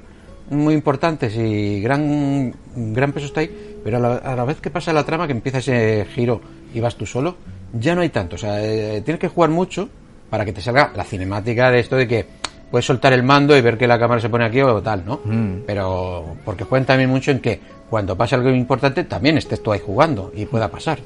[0.50, 5.04] muy importantes y gran, gran peso está ahí, pero a la, vez que pasa la
[5.04, 6.42] trama, que empieza ese giro
[6.74, 7.36] y vas tú solo,
[7.74, 8.36] ya no hay tanto.
[8.36, 9.90] O sea, eh, tienes que jugar mucho
[10.30, 12.26] para que te salga la cinemática de esto de que
[12.72, 15.22] puedes soltar el mando y ver que la cámara se pone aquí o tal, ¿no?
[15.24, 15.64] Mm.
[15.66, 19.82] Pero porque juegan también mucho en que cuando pasa algo importante también estés tú ahí
[19.84, 21.00] jugando y pueda pasar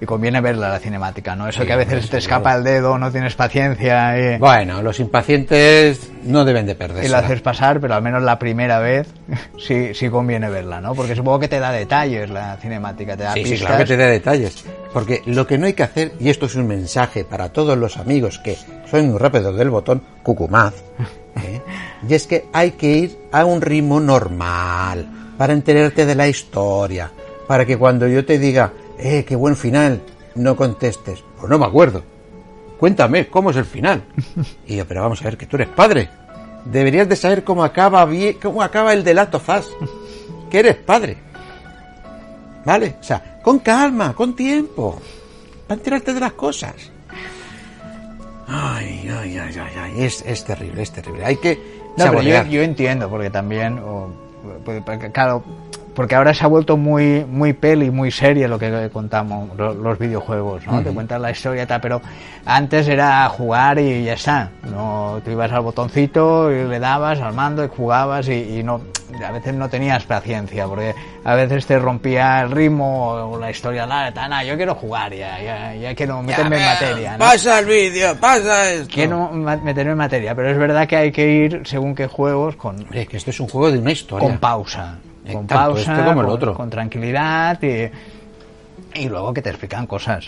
[0.00, 1.48] y conviene verla la cinemática, ¿no?
[1.48, 4.16] Eso que a veces te escapa el dedo, no tienes paciencia.
[4.16, 4.38] Y...
[4.38, 7.06] Bueno, los impacientes no deben de perderse.
[7.06, 9.08] Y lo haces pasar, pero al menos la primera vez
[9.58, 10.94] sí, sí conviene verla, ¿no?
[10.94, 13.96] Porque supongo que te da detalles la cinemática, te da sí, Sí, claro que te
[13.96, 14.64] da detalles.
[14.92, 17.96] Porque lo que no hay que hacer, y esto es un mensaje para todos los
[17.96, 18.56] amigos que
[18.88, 20.74] son muy rápidos del botón, cucumaz,
[21.42, 21.60] ¿eh?
[22.08, 25.08] y es que hay que ir a un ritmo normal
[25.38, 27.10] para enterarte de la historia,
[27.46, 30.02] para que cuando yo te diga, eh, qué buen final,
[30.34, 31.22] no contestes.
[31.38, 32.02] Pues no me acuerdo.
[32.78, 34.04] Cuéntame, ¿cómo es el final?
[34.66, 36.08] Y yo, pero vamos a ver, que tú eres padre.
[36.64, 39.34] Deberías de saber cómo acaba bien, cómo acaba el de Last
[40.50, 41.16] Que eres padre.
[42.64, 42.96] ¿Vale?
[43.00, 45.00] O sea, con calma, con tiempo.
[45.66, 46.74] Para enterarte de las cosas.
[48.46, 50.04] Ay, ay, ay, ay, ay.
[50.04, 51.24] Es, es terrible, es terrible.
[51.24, 51.78] Hay que.
[51.96, 53.80] No, yo, entiendo, porque también,
[55.12, 55.42] claro,
[55.98, 60.64] porque ahora se ha vuelto muy muy peli, muy serie lo que contamos los, videojuegos,
[60.64, 60.80] ¿no?
[60.80, 62.00] Te cuentas la historia y tal, pero
[62.46, 67.34] antes era jugar y ya está, no te ibas al botoncito y le dabas al
[67.34, 68.80] mando y jugabas y, no
[69.26, 73.84] a veces no tenías paciencia porque a veces te rompía el ritmo o la historia
[74.44, 77.12] yo quiero jugar ya, ya, ya quiero meterme en materia.
[77.14, 77.18] ¿no?
[77.18, 78.94] Pasa el vídeo, pasa esto.
[78.94, 82.86] Quiero meterme en materia, pero es verdad que hay que ir según qué juegos con...
[82.94, 84.28] Es que esto es un juego de una historia.
[84.28, 84.98] Con pausa
[85.34, 86.54] con pausa, como el otro.
[86.54, 87.90] con tranquilidad y,
[89.00, 90.26] y luego que te explican cosas.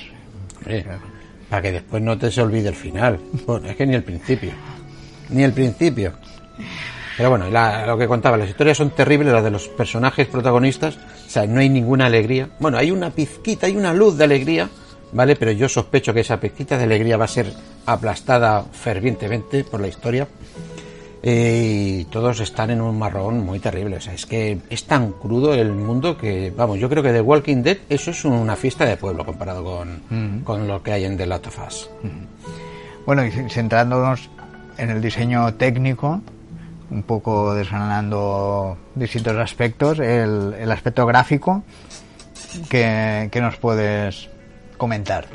[1.48, 3.18] para que después no te se olvide el final.
[3.66, 4.52] es que ni el principio.
[5.30, 6.12] Ni el principio.
[7.16, 10.96] Pero bueno, la- lo que contaba, las historias son terribles, las de los personajes protagonistas,
[10.96, 12.48] o sea, no hay ninguna alegría.
[12.58, 14.68] Bueno, hay una pizquita, hay una luz de alegría,
[15.12, 15.36] ¿vale?
[15.36, 17.52] Pero yo sospecho que esa pizquita de alegría va a ser
[17.86, 20.26] aplastada fervientemente por la historia.
[21.22, 23.96] Eh, y todos están en un marrón muy terrible.
[23.96, 27.20] O sea, es que es tan crudo el mundo que, vamos, yo creo que The
[27.20, 31.16] Walking Dead eso es una fiesta de pueblo comparado con, con lo que hay en
[31.16, 31.90] The Last of Us.
[33.04, 34.30] Bueno, y centrándonos
[34.78, 36.22] en el diseño técnico,
[36.90, 41.62] un poco desgranando distintos aspectos, el, el aspecto gráfico,
[42.68, 44.28] que, que nos puedes
[44.76, 45.26] comentar?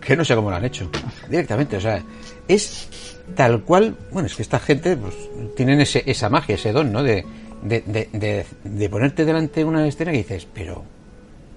[0.00, 0.90] que no sé cómo lo han hecho
[1.28, 2.02] directamente o sea
[2.48, 5.14] es tal cual bueno es que esta gente pues
[5.56, 7.24] tienen ese, esa magia ese don no de,
[7.62, 10.82] de, de, ponerte delante de una escena y dices pero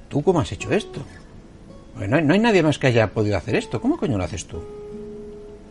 [0.09, 1.01] tú cómo has hecho esto
[1.93, 4.23] Porque no, hay, no hay nadie más que haya podido hacer esto cómo coño lo
[4.23, 4.63] haces tú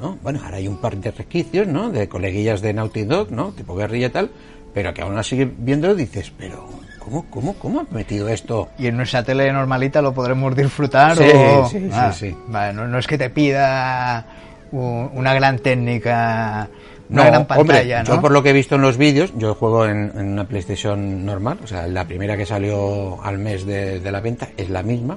[0.01, 0.19] ¿no?
[0.23, 3.75] bueno ahora hay un par de resquicios no de coleguillas de Naughty Dog no tipo
[3.75, 4.31] guerrilla y tal
[4.75, 8.99] pero que aún así viéndolo dices pero cómo cómo cómo has metido esto ¿Y en
[8.99, 11.17] nuestra tele normalita lo podremos disfrutar?
[11.17, 11.67] Sí, o...
[11.69, 12.37] sí, sí, Ah, sí.
[12.49, 14.27] vale, no, no es que te pida
[14.73, 16.69] una gran técnica,
[17.09, 17.61] una No, gran pantalla,
[17.99, 18.15] hombre, ¿no?
[18.17, 21.25] yo por lo que he visto en los vídeos, yo juego en, en una PlayStation
[21.25, 24.83] normal, o sea, la primera que salió al mes de, de la venta es la
[24.83, 25.17] misma,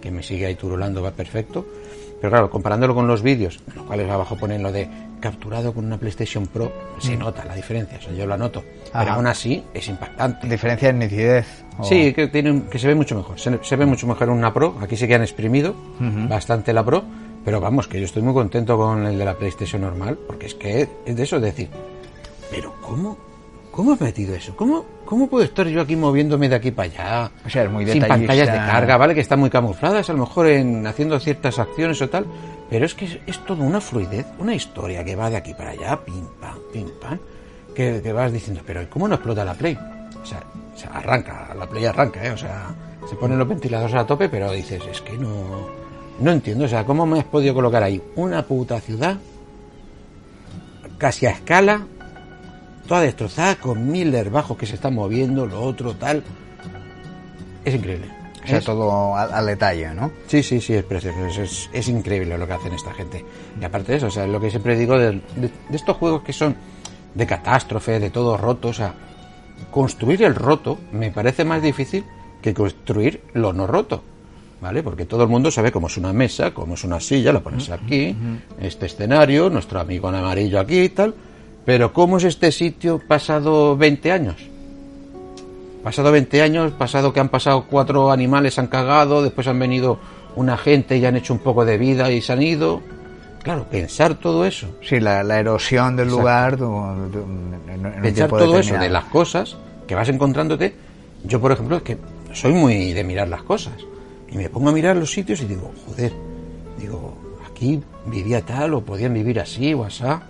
[0.00, 1.66] que me sigue ahí turulando, va perfecto.
[2.20, 4.86] Pero claro, comparándolo con los vídeos, los cuales abajo ponen lo de
[5.20, 8.62] capturado con una PlayStation Pro, se nota la diferencia, o sea, yo la noto.
[8.62, 8.96] Pero Mm.
[9.08, 9.14] Ajá.
[9.14, 10.46] aún así es impactante.
[10.46, 11.46] Diferencia en nitidez.
[11.78, 13.40] o- Sí, que, tiene, que se ve mucho mejor.
[13.40, 14.76] Se, se ve mucho mejor en una Pro.
[14.82, 15.74] Aquí sí que han exprimido
[16.28, 17.04] bastante la Pro.
[17.44, 20.18] Pero vamos, que yo estoy muy contento con el de la PlayStation normal.
[20.26, 21.68] Porque es que es de eso, es decir,
[22.50, 23.16] ¿pero cómo?
[23.70, 24.54] ¿Cómo has metido eso?
[24.56, 27.30] ¿Cómo, ¿Cómo puedo estar yo aquí moviéndome de aquí para allá?
[27.46, 28.26] O sea, es muy Sin detallista.
[28.26, 29.14] pantallas de carga, ¿vale?
[29.14, 32.26] Que están muy camufladas, a lo mejor en haciendo ciertas acciones o tal.
[32.68, 35.70] Pero es que es, es todo una fluidez, una historia que va de aquí para
[35.70, 37.18] allá, pim, pam, pim, pam.
[37.74, 39.78] Que, que vas diciendo, pero ¿cómo no explota la Play?
[40.20, 40.42] O sea,
[40.74, 42.32] o sea, arranca, la Play arranca, ¿eh?
[42.32, 42.74] O sea,
[43.08, 45.68] se ponen los ventiladores a tope, pero dices, es que no,
[46.20, 49.18] no entiendo, o sea, ¿cómo me has podido colocar ahí una puta ciudad
[50.98, 51.86] casi a escala,
[52.86, 56.22] toda destrozada, con mil bajos que se están moviendo, lo otro, tal?
[57.64, 58.06] Es increíble.
[58.44, 60.10] O sea, Es- todo al, al detalle, ¿no?
[60.26, 61.26] Sí, sí, sí, es precioso.
[61.26, 63.24] Es, es, es increíble lo que hacen esta gente.
[63.60, 66.22] Y aparte de eso, o sea, lo que siempre digo de, de- de estos juegos
[66.22, 66.56] que son
[67.14, 68.94] de catástrofe, de todo roto, o sea,
[69.70, 72.04] construir el roto me parece más difícil
[72.40, 74.02] que construir lo no roto.
[74.60, 74.82] ¿Vale?
[74.82, 77.70] Porque todo el mundo sabe cómo es una mesa, cómo es una silla, la pones
[77.70, 78.14] aquí,
[78.60, 81.14] este escenario, nuestro amigo en amarillo aquí y tal.
[81.64, 84.36] Pero ¿cómo es este sitio pasado 20 años?
[85.82, 89.98] Pasado 20 años, pasado que han pasado cuatro animales, han cagado, después han venido
[90.36, 92.82] una gente y han hecho un poco de vida y se han ido.
[93.42, 96.20] Claro, pensar todo eso, Sí, la, la erosión del Exacto.
[96.20, 96.58] lugar.
[96.58, 97.18] de
[97.78, 100.74] de en pensar todo eso de las cosas que vas encontrándote.
[101.24, 101.96] Yo, por ejemplo, es que
[102.34, 103.72] soy muy de mirar las cosas.
[104.30, 106.12] Y me pongo a mirar los sitios y digo, joder,
[106.78, 107.16] digo,
[107.50, 110.22] aquí vivía tal o podían vivir así o asá.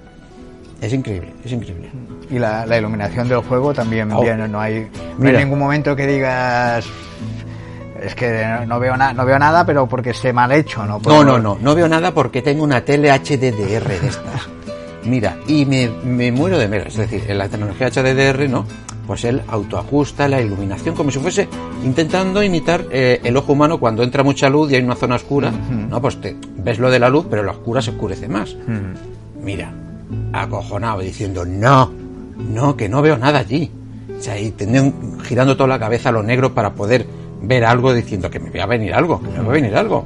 [0.80, 1.90] Es increíble, es increíble.
[2.30, 4.22] Y la, la iluminación del juego también Oh.
[4.22, 6.86] bien, no hay, no hay ningún momento que digas
[8.02, 11.22] es que no, veo nada no veo nada pero porque esté mal hecho no No,
[11.22, 14.48] no, no, no veo nada porque tengo una tele HDDR de estas.
[15.04, 16.84] Mira, y me, me muero de miedo.
[16.86, 18.66] Es decir, en la tecnología HDDR, ¿no?
[19.06, 21.48] Pues él autoajusta la iluminación como si fuese
[21.84, 25.50] intentando imitar eh, el ojo humano cuando entra mucha luz y hay una zona oscura.
[25.50, 28.56] No, pues te, ves lo de la luz, pero la oscura se oscurece más.
[29.42, 29.72] Mira,
[30.32, 31.92] acojonado, diciendo, no,
[32.36, 33.70] no, que no veo nada allí.
[34.16, 34.54] O sea, y
[35.24, 37.06] girando toda la cabeza a lo negro para poder
[37.42, 40.04] ver algo diciendo que me va a venir algo, que me va a venir algo.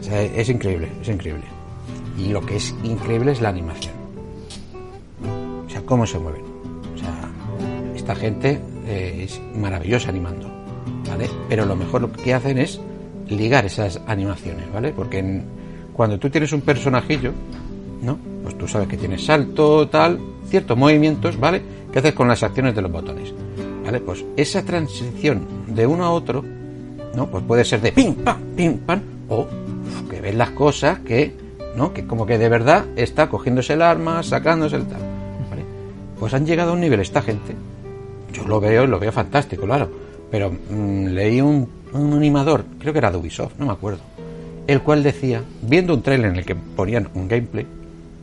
[0.00, 1.44] O sea, es increíble, es increíble.
[2.18, 4.01] Y lo que es increíble es la animación.
[5.92, 6.40] Cómo se mueven.
[6.94, 7.30] O sea,
[7.94, 10.50] esta gente eh, es maravillosa animando,
[11.06, 11.28] ¿vale?
[11.50, 12.80] Pero lo mejor que hacen es
[13.28, 14.94] ligar esas animaciones, ¿vale?
[14.96, 15.42] Porque
[15.92, 17.32] cuando tú tienes un personajillo,
[18.00, 18.16] ¿no?
[18.42, 21.60] Pues tú sabes que tienes salto, tal, ciertos movimientos, ¿vale?
[21.92, 23.34] Que haces con las acciones de los botones,
[23.84, 24.00] ¿vale?
[24.00, 26.42] Pues esa transición de uno a otro,
[27.14, 27.26] ¿no?
[27.26, 29.46] Pues puede ser de pim, pam, pim, pam, o
[30.08, 31.36] que ves las cosas que,
[31.76, 31.92] ¿no?
[31.92, 35.11] Que como que de verdad está cogiéndose el arma, sacándose el tal.
[36.22, 37.52] Pues han llegado a un nivel esta gente.
[38.32, 39.90] Yo lo veo y lo veo fantástico, claro.
[40.30, 44.02] Pero mm, leí un, animador, creo que era de Ubisoft, no me acuerdo,
[44.68, 47.66] el cual decía, viendo un trailer en el que ponían un gameplay,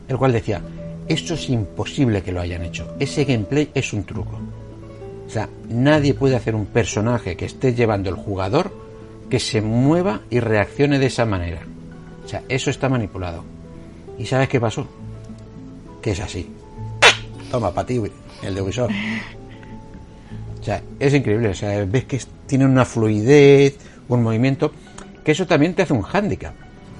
[0.08, 0.62] el cual decía,
[1.08, 2.90] esto es imposible que lo hayan hecho.
[2.98, 4.40] Ese gameplay es un truco.
[5.26, 8.72] O sea, nadie puede hacer un personaje que esté llevando el jugador
[9.28, 11.60] que se mueva y reaccione de esa manera.
[12.24, 13.44] O sea, eso está manipulado.
[14.18, 14.86] ¿Y sabes qué pasó?
[16.00, 16.48] Que es así.
[17.50, 18.00] Toma, para ti,
[18.42, 18.90] el de Ubisoft.
[20.60, 21.48] O sea, es increíble.
[21.48, 23.78] O sea, ves que tiene una fluidez,
[24.08, 24.72] un movimiento,
[25.24, 26.54] que eso también te hace un hándicap.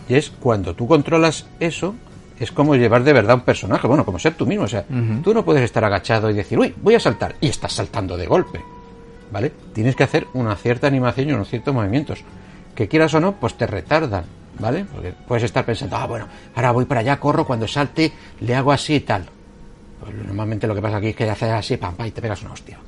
[0.09, 1.95] Y es cuando tú controlas eso,
[2.39, 4.65] es como llevar de verdad un personaje, bueno, como ser tú mismo.
[4.65, 4.85] O sea,
[5.23, 8.27] tú no puedes estar agachado y decir, uy, voy a saltar, y estás saltando de
[8.27, 8.61] golpe.
[9.31, 9.53] ¿Vale?
[9.73, 12.25] Tienes que hacer una cierta animación y unos ciertos movimientos.
[12.75, 14.25] Que quieras o no, pues te retardan.
[14.59, 14.85] ¿Vale?
[14.93, 18.73] Porque puedes estar pensando, ah, bueno, ahora voy para allá, corro, cuando salte, le hago
[18.73, 19.27] así y tal.
[20.01, 22.43] Pues normalmente lo que pasa aquí es que haces así, pam, pam, y te pegas
[22.43, 22.79] una hostia.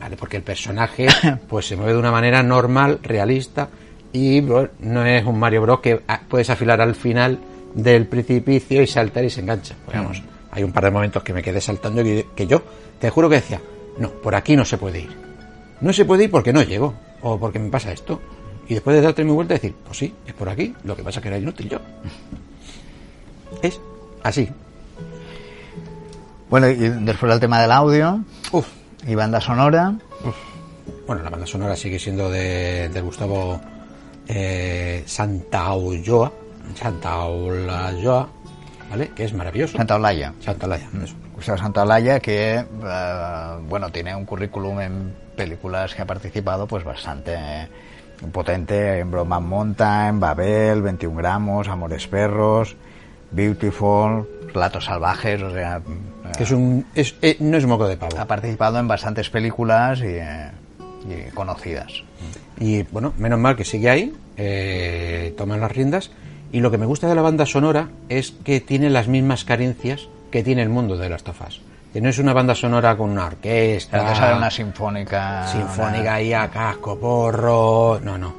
[0.00, 0.16] ¿Vale?
[0.16, 1.06] Porque el personaje
[1.48, 3.68] pues se mueve de una manera normal, realista,
[4.12, 7.38] y bueno, no es un Mario Bros que ah, puedes afilar al final
[7.74, 9.74] del precipicio y saltar y se engancha.
[9.84, 12.62] Pues vamos, hay un par de momentos que me quedé saltando y que yo
[12.98, 13.60] te juro que decía,
[13.98, 15.10] no, por aquí no se puede ir.
[15.80, 18.20] No se puede ir porque no llego, o porque me pasa esto.
[18.68, 21.18] Y después de darte mi vuelta decir, pues sí, es por aquí, lo que pasa
[21.18, 21.78] es que era inútil yo.
[23.62, 23.80] Es
[24.22, 24.48] así.
[26.52, 28.68] Bueno, y después del tema del audio Uf,
[29.06, 29.94] y banda sonora.
[31.06, 33.58] Bueno, la banda sonora sigue siendo de, de Gustavo
[34.28, 36.30] eh, Santaolloa,
[36.74, 38.26] Santaolalla,
[38.90, 39.12] ¿vale?
[39.16, 39.78] Que es maravilloso.
[39.78, 40.34] Santa Olaya.
[40.40, 41.14] Santaolalla, eso.
[41.34, 42.66] Gustavo Santaolalla que, eh,
[43.66, 47.68] bueno, tiene un currículum en películas que ha participado pues bastante eh,
[48.30, 48.98] potente.
[48.98, 52.76] En Broman Mountain, Babel, 21 gramos, Amores Perros,
[53.32, 55.80] Beautiful, Relatos Salvajes, o sea...
[56.36, 58.18] Que es un, es, eh, no es moco de pavo.
[58.18, 60.50] ha participado en bastantes películas y, eh,
[61.08, 62.04] y conocidas.
[62.58, 66.10] Y bueno, menos mal que sigue ahí, eh, toma las riendas.
[66.52, 70.08] Y lo que me gusta de la banda sonora es que tiene las mismas carencias
[70.30, 71.60] que tiene el mundo de las tofas.
[71.92, 74.06] Que no es una banda sonora con una orquesta.
[74.06, 75.46] Te sale una sinfónica...
[75.46, 78.00] sinfónica ahí a casco, porro.
[78.00, 78.34] No, no.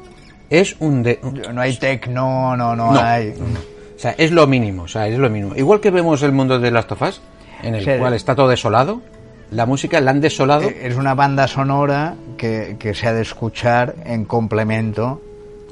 [0.50, 1.04] Es un.
[1.04, 1.20] De,
[1.54, 3.36] No hay tecno, no, no, no, hay...
[3.38, 3.73] no, no.
[4.04, 4.84] Sea, es lo mínimo.
[4.84, 5.56] O sea, es lo mínimo.
[5.56, 7.22] Igual que vemos el mundo de las tofas,
[7.62, 7.92] en el Sí.
[8.00, 9.02] cual está todo desolado,
[9.52, 10.64] la música la han desolado.
[10.64, 15.22] Eh, Es una banda sonora que, que se ha de escuchar en complemento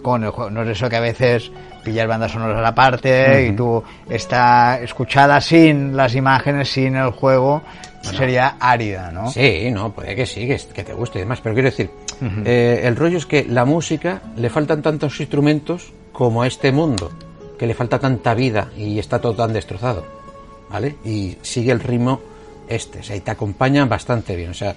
[0.01, 0.49] con el juego.
[0.49, 1.51] No es eso que a veces
[1.83, 7.11] pillas bandas sonoras a la parte y tú está escuchada sin las imágenes, sin el
[7.11, 7.61] juego,
[8.01, 9.29] sería árida, ¿no?
[9.31, 11.39] Sí, no, puede que sí, que, que te guste y demás.
[11.41, 11.89] Pero quiero decir,
[12.45, 17.11] eh, el rollo es que la música le faltan tantos instrumentos como a este mundo,
[17.61, 20.03] que le falta tanta vida y está todo tan destrozado,
[20.67, 20.95] ¿vale?
[21.05, 22.19] Y sigue el ritmo
[22.67, 24.49] este, o sea, y te acompaña bastante bien.
[24.49, 24.73] O sea,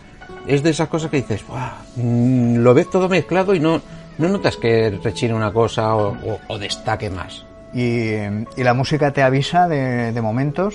[0.46, 3.80] es de esas cosas que dices, "Buah, mm, lo ves todo mezclado y no,
[4.18, 7.46] no notas que rechine una cosa o, destaque más.
[7.72, 8.16] Y,
[8.54, 10.74] y la música te avisa de, de momentos.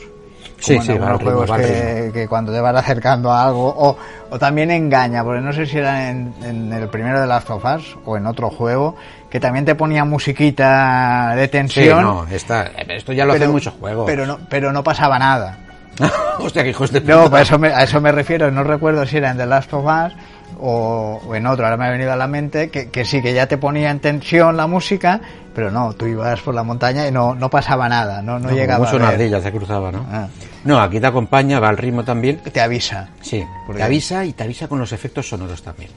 [0.59, 3.67] Sí, como en sí, va algunos ritmo, juegos que, cuando te vas acercando a algo,
[3.77, 3.97] o,
[4.29, 7.63] o también engaña, porque no sé si era en, en el primero de las of
[7.63, 8.95] Us o en otro juego,
[9.29, 12.01] que también te ponía musiquita de Sí, tensión.
[12.01, 14.05] no, está, esto ya lo hacen muchos juegos.
[14.05, 15.57] Pero no, pero no pasaba nada.
[16.39, 17.29] Hostia, que hijos de No, puta.
[17.31, 18.49] pues eso me- a eso me refiero.
[18.51, 20.13] No recuerdo si era en The Last of Us
[20.59, 21.65] o, o en otro.
[21.65, 23.99] Ahora me ha venido a la mente que, que sí, que ya te ponía en
[23.99, 25.21] tensión la música,
[25.53, 28.55] pero no, tú ibas por la montaña y no, no pasaba nada, no, no, No,
[28.55, 30.05] llegaba mucho una ardilla se cruzaba, ¿no?
[30.09, 30.27] Ah.
[30.63, 32.37] No, aquí te acompaña, va al ritmo también.
[32.37, 33.09] Te avisa.
[33.21, 35.91] Sí, Porque- te avisa y te avisa con los efectos sonoros también.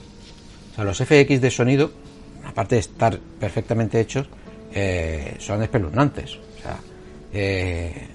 [0.72, 1.90] O sea, los FX de sonido,
[2.46, 4.26] aparte de estar perfectamente hechos,
[4.72, 6.36] eh, son espeluznantes.
[6.36, 6.76] O sea,
[7.32, 8.08] eh,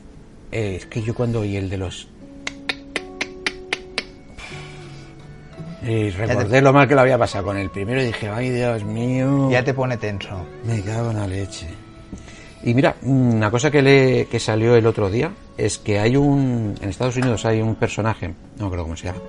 [0.52, 2.08] eh, es que yo cuando oí el de los...
[5.84, 8.84] Y recordé lo mal que lo había pasado con el primero y dije, ay Dios
[8.84, 9.50] mío.
[9.52, 10.46] Ya te pone tenso.
[10.66, 11.68] Me cago en la leche.
[12.64, 16.76] Y mira, una cosa que, le, que salió el otro día es que hay un.
[16.82, 19.22] En Estados Unidos hay un personaje, no creo cómo se llama,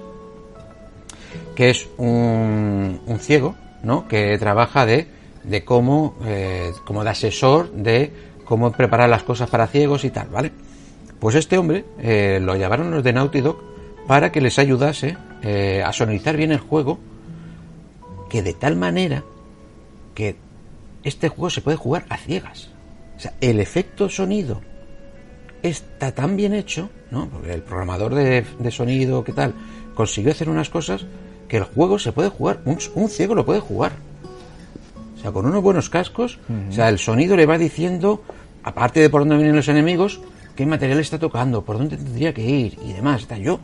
[1.55, 4.09] que es un, un ciego, ¿no?
[4.09, 5.07] Que trabaja de,
[5.45, 8.13] de cómo, eh, como de asesor de
[8.45, 10.53] cómo preparar las cosas para ciegos y tal, ¿vale?
[11.21, 13.59] Pues este hombre eh, lo llamaron los de Naughty Dog
[14.09, 16.99] para que les ayudase eh, a sonorizar bien el juego,
[18.31, 19.23] que de tal manera
[20.15, 20.37] que
[21.05, 22.71] este juego se puede jugar a ciegas.
[23.19, 24.63] O sea, el efecto sonido
[25.63, 27.29] está tan bien hecho, ¿no?
[27.29, 29.55] Porque el programador de, de sonido, ¿qué tal?
[29.95, 31.05] Consiguió hacer unas cosas
[31.47, 33.93] que el juego se puede jugar, un, un ciego lo puede jugar.
[35.19, 36.39] O sea, con unos buenos cascos,
[36.71, 38.23] o sea, el sonido le va diciendo,
[38.63, 40.21] aparte de por dónde vienen los enemigos,
[40.57, 43.23] qué material está tocando, por dónde tendría que ir y demás.
[43.23, 43.59] Está yo,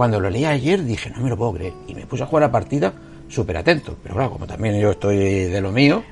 [0.00, 1.74] cuando lo leí ayer, dije, no me lo puedo creer.
[1.86, 2.90] Y me puse a jugar a partida
[3.28, 3.98] súper atento.
[4.02, 6.02] Pero claro, como también yo estoy de lo mío,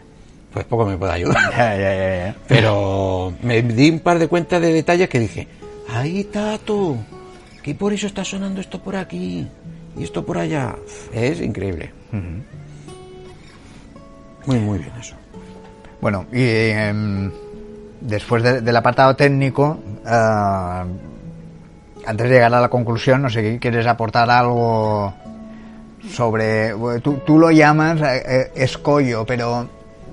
[0.53, 1.37] pues poco me puede ayudar.
[1.57, 2.37] Ya, ya, ya, ya.
[2.47, 5.49] Pero me di un par de cuentas de detalles que dije,
[5.89, 6.99] ahí Tato,
[7.63, 9.49] que por eso está sonando esto por aquí
[9.99, 10.77] y esto por allá.
[11.15, 11.91] Es increíble.
[14.45, 15.15] Muy, muy bien eso.
[16.03, 17.31] Bueno, y em,
[18.03, 20.85] después de- del apartado técnico, ah,
[22.09, 25.13] antes de llegar a la conclusión, no sé, ¿quieres aportar algo
[26.11, 26.73] sobre...
[27.03, 29.69] Tú, tú lo llamas eh, escollo, pero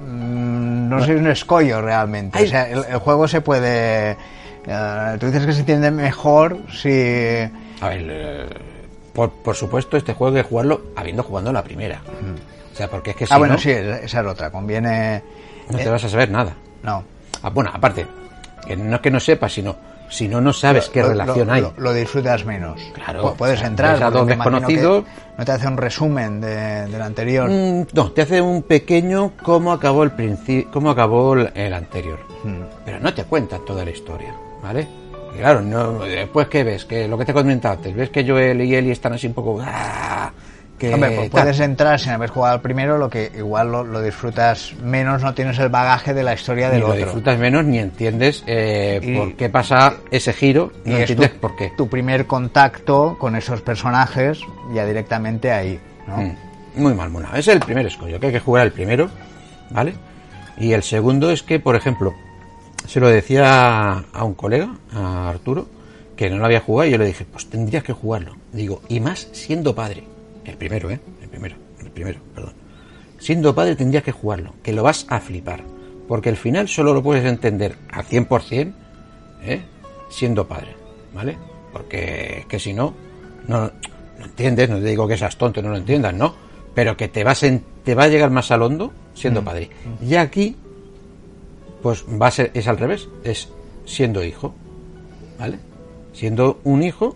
[0.05, 2.43] mm, no sé si es un escollo realmente.
[2.43, 4.17] O sea, el, el juego se puede...
[4.67, 6.89] eh, tú dices que se entiende mejor si...
[7.79, 8.45] A ver, eh,
[9.13, 12.01] por, por supuesto, este juego hay que jugarlo habiendo jugado la primera.
[12.73, 14.51] O sea, porque es que si ah, bueno, no, sí, esa es otra.
[14.51, 15.23] Conviene...
[15.69, 16.57] no te eh, vas a saber nada.
[16.83, 17.05] No.
[17.41, 18.05] Ah, bueno, aparte,
[18.67, 21.53] que no es que no sepas, sino si no, no sabes qué Lo- relación lo,
[21.53, 21.61] hay.
[21.61, 22.79] Lo, lo disfrutas menos.
[22.93, 24.01] Claro, Pu- Puedes entrar.
[24.01, 25.03] a dos desconocidos.
[25.37, 27.49] No te hace un resumen de, del anterior.
[27.49, 32.19] Mm, no, te hace un pequeño cómo acabó el principio, cómo acabó el, anterior.
[32.43, 32.61] Hmm.
[32.85, 34.87] Pero no te cuenta toda la historia, ¿vale?
[35.35, 38.25] Y claro, no, después que ves, que lo que te he comentado antes, ves que
[38.25, 40.24] Joel y Ellie están así un poco, ¡ah!
[40.77, 44.01] Que Hombre, pues puedes entrar sin haber jugado al primero, lo que igual lo, lo
[44.01, 46.99] disfrutas menos, no tienes el bagaje de la historia ni del lo otro.
[46.99, 51.33] disfrutas menos ni entiendes eh, Y- por qué pasa ese giro, Y no es entiendes
[51.33, 51.71] tu, por qué.
[51.77, 54.39] tu primer contacto con esos personajes
[54.73, 55.79] ya directamente ahí.
[56.07, 56.17] ¿no?
[56.17, 56.35] Mm,
[56.75, 57.37] Muy mal monado.
[57.37, 59.09] Es el primer escollo, que hay que jugar el primero,
[59.71, 59.93] ¿vale?
[60.57, 62.13] Y el segundo es que, por ejemplo,
[62.85, 65.67] se lo decía a un colega, a Arturo,
[66.17, 68.35] que no lo había jugado y yo le dije, pues tendrías que jugarlo.
[68.53, 70.03] Digo, y más siendo padre.
[70.45, 70.99] El primero, ¿eh?
[71.21, 72.53] El primero, el primero, perdón.
[73.19, 75.63] Siendo padre tendrías que jugarlo, que lo vas a flipar.
[76.07, 78.73] Porque el final solo lo puedes entender al 100%,
[79.43, 79.61] ¿eh?
[80.09, 80.75] Siendo padre,
[81.13, 81.37] ¿vale?
[81.73, 82.93] Porque es que si no,
[83.47, 83.71] no,
[84.19, 86.35] no entiendes, no te digo que seas tonto y no lo entiendas, ¿no?
[86.75, 89.69] Pero que te vas en- te va a llegar más al hondo siendo padre.
[90.05, 90.55] Y aquí,
[91.81, 93.49] pues va a ser, es al revés, es
[93.85, 94.53] siendo hijo,
[95.39, 95.57] ¿vale?
[96.13, 97.15] Siendo un hijo,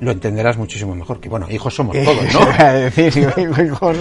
[0.00, 1.20] lo entenderás muchísimo mejor.
[1.20, 2.40] Que bueno, hijos somos todos, ¿no?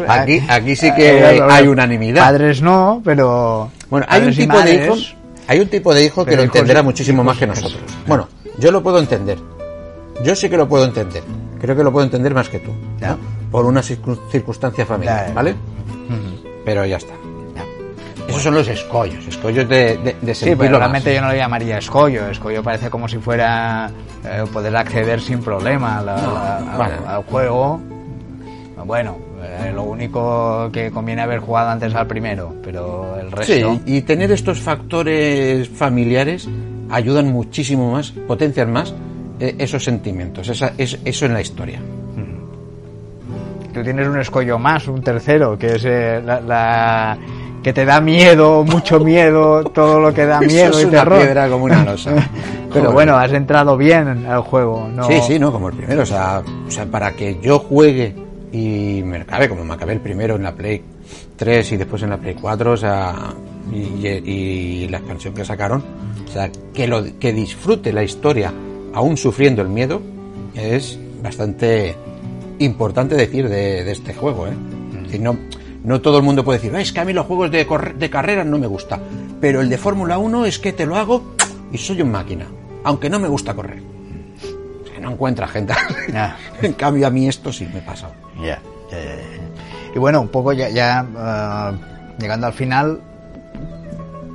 [0.08, 2.22] Aquí- eh, aquí sí que eh, hay- hay unanimidad.
[2.24, 3.70] Padres no, pero.
[3.90, 4.96] Bueno, hay un tipo de hijo,
[5.48, 7.82] hay un tipo de hijo que lo hijos- entenderá muchísimo hijos- más que nosotros.
[8.08, 8.28] Bueno,
[8.58, 9.38] yo lo puedo entender.
[10.24, 11.24] Yo sí que lo puedo entender.
[11.60, 12.72] Creo que lo puedo entender más que tú.
[13.52, 15.34] Por una circun- circunstancia familiar.
[15.34, 15.56] ¿vale?
[16.66, 17.14] Pero ya está.
[18.28, 20.70] Esos son los escollos, escollos de, de, de Sí, más.
[20.80, 22.28] realmente yo no lo llamaría escollo.
[22.30, 23.90] Escollo parece como si fuera
[24.24, 27.80] eh, poder acceder sin problema la- No, al juego.
[28.86, 33.80] Bueno, eh, lo único que conviene haber jugado antes al primero, pero el Sí, resto.
[33.86, 36.48] y tener estos factores familiares
[36.90, 38.94] ayudan muchísimo más, potencian más
[39.40, 41.80] eh, esos sentimientos, esa, es- eso en la historia.
[43.74, 47.18] Tú tienes un escollo más, un tercero, que es eh, la, la-
[47.66, 51.00] que te da miedo, mucho miedo, todo lo que da miedo Eso es y una
[51.00, 51.20] terror.
[51.20, 52.12] piedra como una losa.
[52.70, 52.94] Pero Joder.
[52.94, 55.04] bueno, has entrado bien al juego, ¿no?
[55.08, 56.04] Sí, sí, no, como el primero.
[56.04, 58.14] O sea, o sea, para que yo juegue
[58.52, 60.84] y me acabe, como me acabé el primero en la Play
[61.38, 63.16] 3 y después en la Play 4, o sea,
[63.74, 65.84] y, y- y la expansión que sacaron,
[66.24, 68.54] o sea, que, lo, que disfrute la historia
[68.94, 70.02] aún sufriendo el miedo,
[70.54, 71.96] es bastante
[72.60, 74.54] importante decir de, de este juego, ¿eh?
[74.98, 75.36] Es decir, no,
[75.86, 77.66] no todo el mundo puede decir, "Ah, es que a mí los juegos de,
[77.98, 79.00] de carreras no me gusta,
[79.40, 81.24] pero el de Fórmula 1 es que te lo hago
[81.72, 82.46] y soy un máquina,
[82.84, 83.82] aunque no me gusta correr.
[84.84, 85.74] O sea, no encuentra gente.
[86.62, 88.10] En cambio, a mí esto sí me pasa.
[88.42, 88.60] Ya.
[89.94, 91.78] Y bueno, un poco ya, ya eh,
[92.20, 93.00] llegando al final,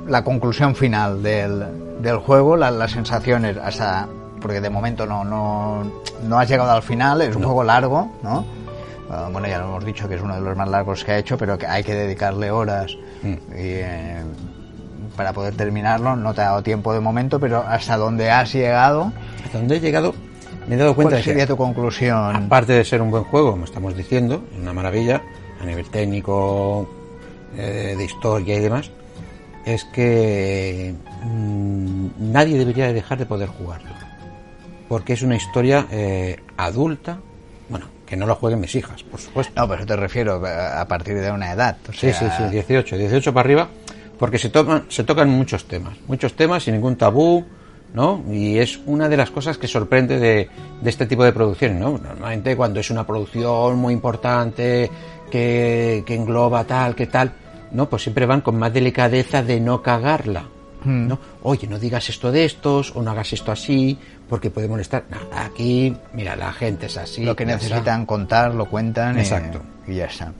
[0.07, 4.07] la conclusión final del, del juego, la- las sensaciones hasta
[4.41, 5.83] porque de momento no, no,
[6.27, 8.43] no has llegado al final, es un juego largo, ¿no?
[9.11, 11.17] Eh, bueno, ya lo hemos dicho que es uno de los más largos que ha
[11.17, 12.91] hecho, pero que hay que dedicarle horas
[13.23, 13.27] Mm.
[13.33, 14.21] y, eh,
[15.15, 16.15] para poder terminarlo.
[16.15, 19.11] No te ha dado tiempo de momento, pero hasta donde has llegado,
[19.45, 20.13] Hasta donde he llegado,
[20.67, 22.35] me he dado cuenta ¿cuál de que, sería tu conclusión?
[22.35, 25.21] aparte de ser un buen juego, como estamos diciendo, una maravilla,
[25.61, 26.87] a nivel técnico,
[27.57, 28.89] eh, de historia y demás,
[29.65, 33.89] es que mm, nadie debería de dejar de poder jugarlo.
[34.87, 37.19] Porque es una historia eh, adulta,
[37.71, 39.53] bueno, que no lo jueguen mis hijas, por supuesto.
[39.55, 41.77] No, pero te refiero eh, a partir de una edad.
[41.89, 43.67] o Sí, sea, sí, sí, 18, 18 para arriba,
[44.19, 47.43] porque se tocan, se tocan muchos temas, muchos temas sin ningún tabú,
[47.93, 48.23] ¿no?
[48.29, 50.49] Y es una de las cosas que sorprende de,
[50.81, 51.97] de este tipo de producciones, ¿no?
[51.97, 54.91] Normalmente cuando es una producción muy importante,
[55.31, 57.31] que, que engloba tal, que tal,
[57.71, 57.89] ¿no?
[57.89, 60.43] Pues siempre van con más delicadeza de no cagarla,
[60.83, 61.19] ¿no?
[61.43, 63.97] Oye, no digas esto de estos, o no hagas esto así,
[64.31, 65.03] porque puede molestar.
[65.09, 67.21] No, aquí, mira, la gente es así.
[67.25, 67.55] lo que está.
[67.57, 69.61] necesitan contar, lo cuentan y- Exacto.
[69.85, 70.31] y, ya está.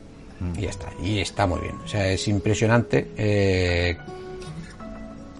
[0.55, 0.87] Y ya está.
[1.03, 1.75] Y está muy bien.
[1.83, 3.97] O sea, es impresionante eh,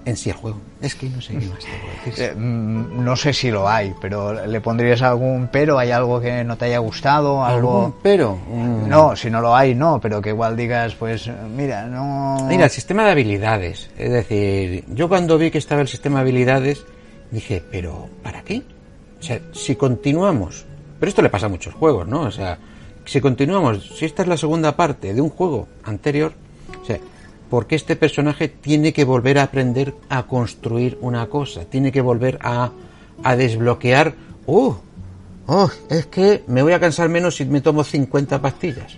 [0.04, 0.60] en sí el juego.
[0.82, 2.26] Es que no sé qué más te.
[2.26, 5.80] Eh, mm, no sé si lo hay, pero ¿le pondrías algún pero?
[5.80, 7.46] ¿Hay algo que no te haya gustado?
[7.46, 8.00] ¿Algún ¿Algo...?
[8.04, 8.36] pero?
[8.36, 8.90] Mm.
[8.90, 12.46] No, si no lo hay, no, pero que igual digas, pues, mira, no...
[12.50, 13.90] Mira, el sistema de habilidades.
[13.98, 16.86] Es decir, yo cuando vi que estaba el sistema de habilidades,
[17.32, 18.64] dije, ¿pero para qué?
[19.20, 20.66] O sea, si continuamos,
[21.00, 22.22] pero esto le pasa a muchos juegos, ¿no?
[22.22, 22.60] O sea,
[23.06, 26.34] si continuamos, si esta es la segunda parte de un juego anterior,
[26.82, 27.00] o sea,
[27.50, 32.40] porque este personaje tiene que volver a aprender a construir una cosa, tiene que volver
[32.42, 32.72] a,
[33.24, 34.14] a desbloquear,
[34.46, 34.74] ¡uh!
[35.48, 35.70] ¡Oh!
[35.90, 38.98] Es que me voy a cansar menos si me tomo 50 pastillas.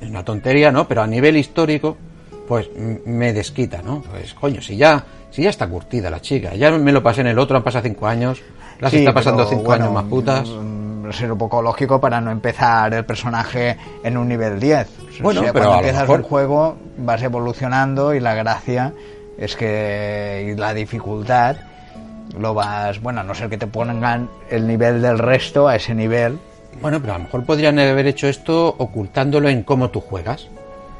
[0.00, 0.88] Es una tontería, ¿no?
[0.88, 1.96] Pero a nivel histórico,
[2.48, 2.68] pues
[3.06, 4.02] me desquita, ¿no?
[4.02, 7.26] Pues coño, si ya, si ya está curtida la chica, ya me lo pasé en
[7.26, 8.40] el otro, han pasado cinco años,
[8.78, 10.48] las Sí, está pasando pero, cinco bueno, años más putas.
[10.48, 14.86] mm, Ser un poco lógico para no empezar el personaje en un nivel 10.
[15.20, 18.92] O Bueno, sea, pero cuando a empiezas mejor- un juego vas evolucionando y la gracia
[19.36, 21.56] es que y la dificultad
[22.38, 25.94] lo vas, bueno, a no ser que te pongan el nivel del resto a ese
[25.94, 26.38] nivel.
[26.80, 30.48] Bueno, pero a lo mejor podrían haber hecho esto ocultándolo en cómo tú juegas.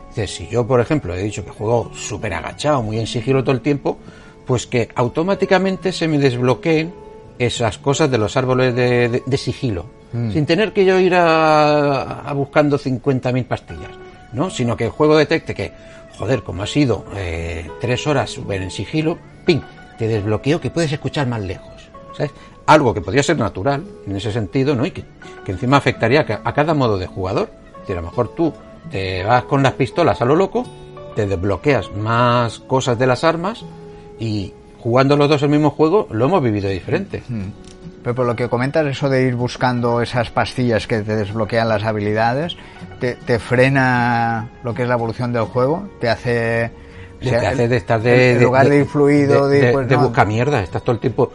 [0.09, 3.55] Dices, si yo, por ejemplo, he dicho que juego súper agachado, muy en sigilo todo
[3.55, 3.99] el tiempo,
[4.47, 6.93] pues que automáticamente se me desbloqueen
[7.39, 9.87] esas cosas de los árboles de, de- de sigilo,
[10.33, 13.91] sin tener que yo ir a, a buscando 50.000 pastillas,
[14.33, 14.51] ¿no?
[14.51, 15.73] Sino que el juego detecte que,
[16.19, 19.17] joder, como ha sido eh, tres horas en sigilo,
[19.47, 19.61] ¡ping!
[19.99, 22.33] Te desbloqueo que puedes escuchar más lejos, ¿sabes?
[22.67, 24.85] Algo que podría ser natural en ese sentido, ¿no?
[24.85, 25.05] Y que,
[25.45, 27.51] que encima afectaría a ca- a cada modo de jugador.
[27.81, 28.53] Decir, a lo mejor tú
[28.91, 30.65] te vas con las pistolas a lo loco,
[31.17, 33.65] te desbloqueas más cosas de las armas
[34.23, 37.23] y jugando los dos el mismo juego lo hemos vivido diferente.
[38.03, 41.85] Pero por lo que comentas, eso de ir buscando esas pastillas que te desbloquean las
[41.85, 42.57] habilidades,
[43.01, 46.71] te, te frena lo que es la evolución del juego, te hace...
[47.21, 49.89] o Te hace de estar de, en lugar de, ir fluido, de, de, de- pues,
[49.89, 51.33] de no, busca mierda, estás todo el tiempo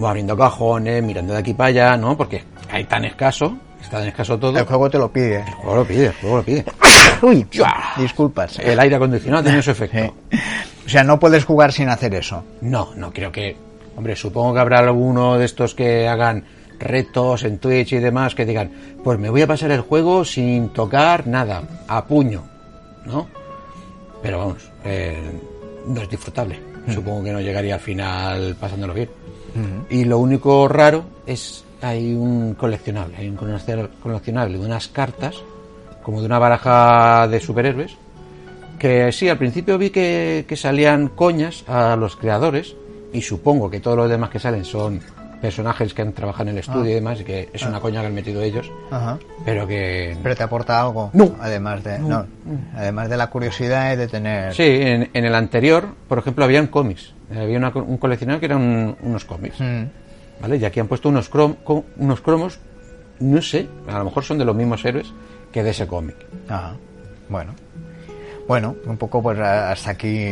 [0.00, 2.16] abriendo cajones, mirando de aquí para allá, ¿no?
[2.16, 3.56] Porque hay tan escaso,
[3.90, 4.56] está tan escaso todo.
[4.58, 5.36] el juego te lo pide.
[5.40, 6.64] El juego lo pide, el juego lo pide.
[7.22, 7.92] Uy, Ya.
[7.98, 8.58] disculpas.
[8.60, 10.14] El aire acondicionado tiene su efecto.
[10.30, 10.38] Sí.
[10.86, 12.44] O sea, no puedes jugar sin hacer eso.
[12.60, 13.56] No, no creo que.
[13.96, 16.44] Hombre, supongo que habrá alguno de estos que hagan
[16.78, 18.70] retos en Twitch y demás que digan,
[19.04, 22.44] pues me voy a pasar el juego sin tocar nada, a puño,
[23.04, 23.26] ¿no?
[24.22, 25.18] Pero vamos, eh,
[25.86, 26.58] no es disfrutable.
[26.88, 29.10] Supongo que no llegaría al final pasándolo bien.
[29.90, 35.36] Y lo único raro es hay un coleccionable, hay un coleccionable de unas cartas,
[36.02, 37.92] como de una baraja de superhéroes,
[38.78, 42.74] que sí, al principio vi que, que salían coñas a los creadores
[43.12, 45.00] y supongo que todos los demás que salen son
[45.42, 48.06] personajes que han trabajado en el estudio y demás y que es una coña que
[48.08, 49.18] han metido ellos, Ajá.
[49.44, 50.14] pero que...
[50.22, 51.10] Pero te aporta algo.
[51.14, 51.34] No.
[51.40, 52.26] Además de, no.
[52.76, 54.54] Además de la curiosidad y de tener.
[54.54, 57.14] Sí, en, en el anterior, por ejemplo, habían cómics.
[57.34, 59.58] Había una un coleccionable que eran un- unos cómics.
[59.60, 59.84] Mm.
[60.40, 60.56] ¿Vale?
[60.56, 61.56] Y aquí han puesto unos, crom-
[61.96, 62.58] unos cromos,
[63.20, 65.12] no sé, a lo mejor son de los mismos héroes
[65.52, 66.16] que de ese cómic.
[66.48, 66.76] Ajá.
[67.28, 67.54] Bueno.
[68.48, 70.24] Bueno, un poco pues hasta aquí.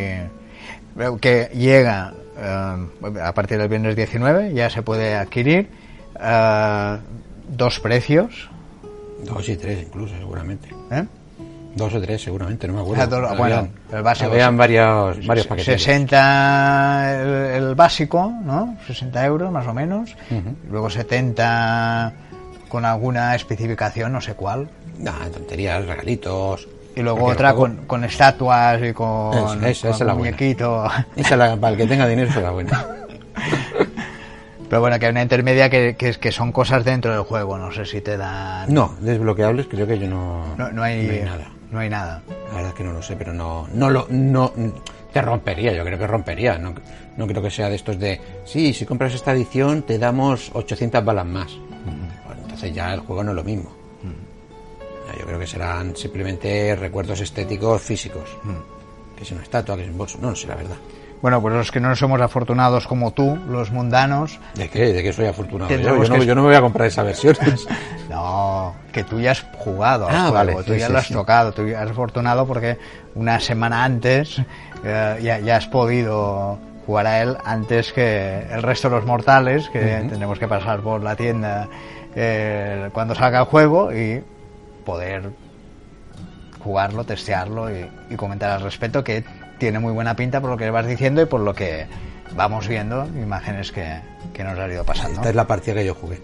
[1.21, 5.69] Que llega eh, a partir del viernes 19, ya se puede adquirir.
[6.21, 6.99] eh,
[7.49, 8.51] dos precios.
[9.25, 10.69] Dos y tres incluso, seguramente.
[10.91, 11.05] ¿eh?
[11.75, 13.07] Dos o tres, seguramente, no me acuerdo.
[13.21, 15.81] dos- bueno, el básico, Habían varios, varios paquetes.
[15.83, 17.29] 60 el,
[17.63, 18.77] el básico, ¿no?
[18.87, 20.17] 60 euros más o menos.
[20.71, 22.13] Luego 70
[22.69, 24.69] con alguna especificación, no sé cuál.
[24.99, 26.69] Nah, tonterías, regalitos.
[26.97, 30.19] Y luego otra con, con estatuas y con, Esa- esa- con esa es la un
[30.19, 30.37] buena.
[30.37, 30.85] muñequito.
[31.17, 32.87] Esa es la, para el que tenga dinero, esa es la buena.
[34.69, 37.57] Pero bueno, que hay una intermedia que, que, es- que son cosas dentro del juego.
[37.57, 38.73] No sé si te dan.
[38.75, 41.45] No, desbloqueables creo que yo no, no, no hay, nada.
[41.71, 42.23] No hay nada.
[42.49, 44.53] La verdad es que no lo sé, pero no, no lo, no,
[45.13, 46.59] te rompería, yo creo que rompería.
[46.59, 46.75] No,
[47.17, 51.05] no creo que sea de estos de, sí, si compras esta edición te damos 800
[51.05, 51.57] balas más.
[52.27, 53.79] Bueno, entonces ya el juego no es lo mismo.
[55.19, 58.29] Yo creo que serán simplemente recuerdos estéticos físicos.
[59.17, 60.19] Que es una estatua, que es un bolso.
[60.21, 60.77] No, no sé la verdad.
[61.21, 64.93] Bueno, pues los que no somos afortunados como tú, los mundanos, ¿De qué?
[64.93, 65.75] ¿De qué soy afortunado?
[65.77, 67.67] Yo, no, que- yo no me voy a comprar esas versiones.
[68.09, 70.99] No, que tú ya has jugado al Ah, juego, vale, tú sí, ya sí, lo
[70.99, 71.13] has sí.
[71.15, 72.79] tocado, tú ya has afortunado porque
[73.15, 74.41] una semana antes
[74.83, 79.69] eh, ya, ya has podido jugar a él antes que el resto de los mortales,
[79.69, 81.69] que tendremos que pasar por la tienda
[82.17, 84.25] eh, cuando salga el juego y
[84.87, 85.33] poder
[86.61, 89.23] jugarlo, testearlo y, y comentar al respecto, que
[89.59, 91.87] tiene muy buena pinta por lo que vas diciendo y por lo que
[92.37, 94.01] vamos viendo, imágenes que,
[94.33, 95.17] que nos ha ido pasando.
[95.17, 96.21] Esta es la partida que yo jugué.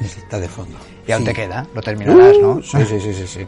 [0.00, 0.76] Está de fondo.
[1.06, 2.62] Y aún te queda, lo terminarás, ¿no?
[2.62, 3.46] Sí, sí, sí, sí, sí.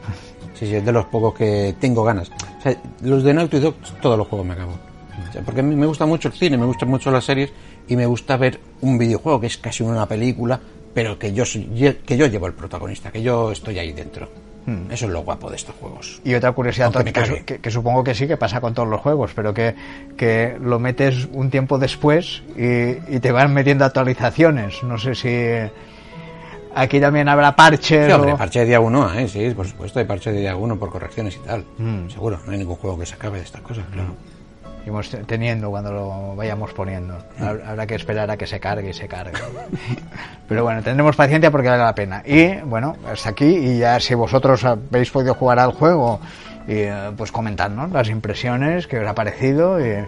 [0.54, 2.30] Sí, sí, es de los pocos que tengo ganas.
[2.30, 4.72] O sea, los de Naughty Dog, todos los juegos me acabo.
[4.72, 7.52] O sea, porque a mí me gusta mucho el cine, me gustan mucho las series
[7.88, 10.60] y me gusta ver un videojuego que es casi una película,
[10.92, 11.64] pero que yo soy,
[12.06, 14.28] que yo llevo el protagonista, que yo estoy ahí dentro.
[14.66, 14.90] Hmm.
[14.90, 16.20] Eso es lo guapo de estos juegos.
[16.24, 19.74] Y otra curiosidad, que, supongo que sí, que pasa con todos los juegos, pero que,
[20.16, 24.82] que lo metes un tiempo después y, te van metiendo actualizaciones.
[24.82, 25.70] No sé si
[26.74, 28.12] aquí también habrá parches.
[28.12, 29.28] Sí, parche de día uno, ¿eh?
[29.28, 31.64] sí, por supuesto, hay parche de día uno por correcciones y tal.
[31.78, 32.08] Hmm.
[32.08, 34.14] Seguro, no hay ningún juego que se acabe de estas cosas, claro
[34.84, 37.16] iremos teniendo cuando lo vayamos poniendo.
[37.38, 39.32] Habrá que esperar a que se cargue y se cargue.
[40.48, 42.22] Pero bueno, tendremos paciencia porque vale la pena.
[42.24, 46.20] Y bueno, hasta aquí y ya si vosotros habéis podido jugar al juego,
[46.68, 50.04] y, eh, pues comentadnos las impresiones que os ha parecido y,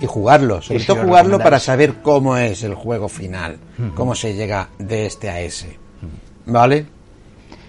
[0.00, 3.58] y jugarlo, sobre todo jugarlo para saber cómo es el juego final,
[3.94, 5.78] cómo se llega de este a ese.
[6.44, 6.86] ¿Vale?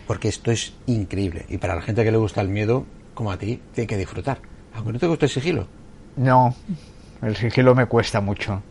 [0.07, 3.37] Porque esto es increíble y para la gente que le gusta el miedo, como a
[3.37, 4.39] ti, tiene que disfrutar.
[4.73, 5.67] Aunque no te guste el sigilo,
[6.17, 6.55] no,
[7.21, 8.61] el sigilo me cuesta mucho.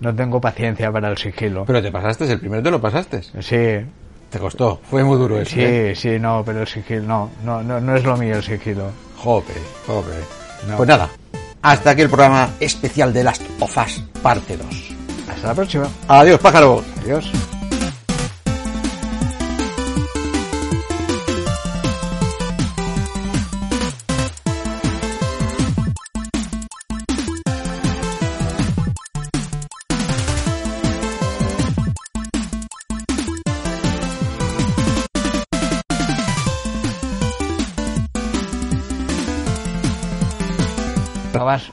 [0.00, 1.64] No tengo paciencia para el sigilo.
[1.64, 3.22] Pero te pasaste, el primero te lo pasaste.
[3.22, 3.86] Sí.
[4.30, 5.52] Te costó, fue muy duro eso.
[5.54, 5.94] Sí, ¿eh?
[5.96, 8.90] sí, no, pero el sigilo, no, no, no, no es lo mío el sigilo.
[9.16, 9.54] Jope,
[9.86, 10.10] jope.
[10.76, 11.08] Pues nada,
[11.62, 14.66] hasta aquí el programa especial de Last of Us, parte 2.
[15.30, 15.88] Hasta la próxima.
[16.08, 16.82] Adiós, pájaro.
[17.02, 17.30] Adiós.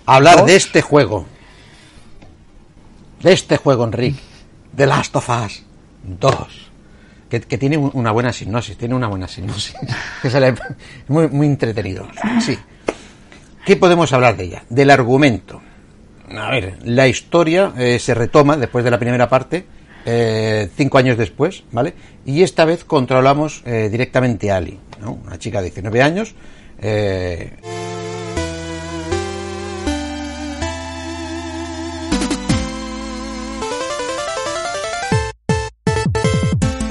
[0.05, 1.25] Hablar de este juego.
[3.21, 4.19] De este juego, Enrique.
[4.71, 5.63] De Last of Us
[6.03, 6.35] 2.
[7.29, 9.73] Que, tiene una buena sinopsis, tiene una buena sinopsis.
[10.21, 10.53] que sale
[11.07, 12.07] muy, muy entretenido.
[12.39, 12.57] Sí.
[13.65, 14.63] ¿Qué podemos hablar de ella?
[14.69, 15.61] Del argumento.
[16.29, 19.65] A ver, la historia eh, se retoma después de la primera parte,
[20.05, 21.93] eh, cinco años después, ¿vale?
[22.25, 25.13] Y esta vez controlamos eh, directamente a Ali, ¿no?
[25.25, 26.35] Una chica de 19 años,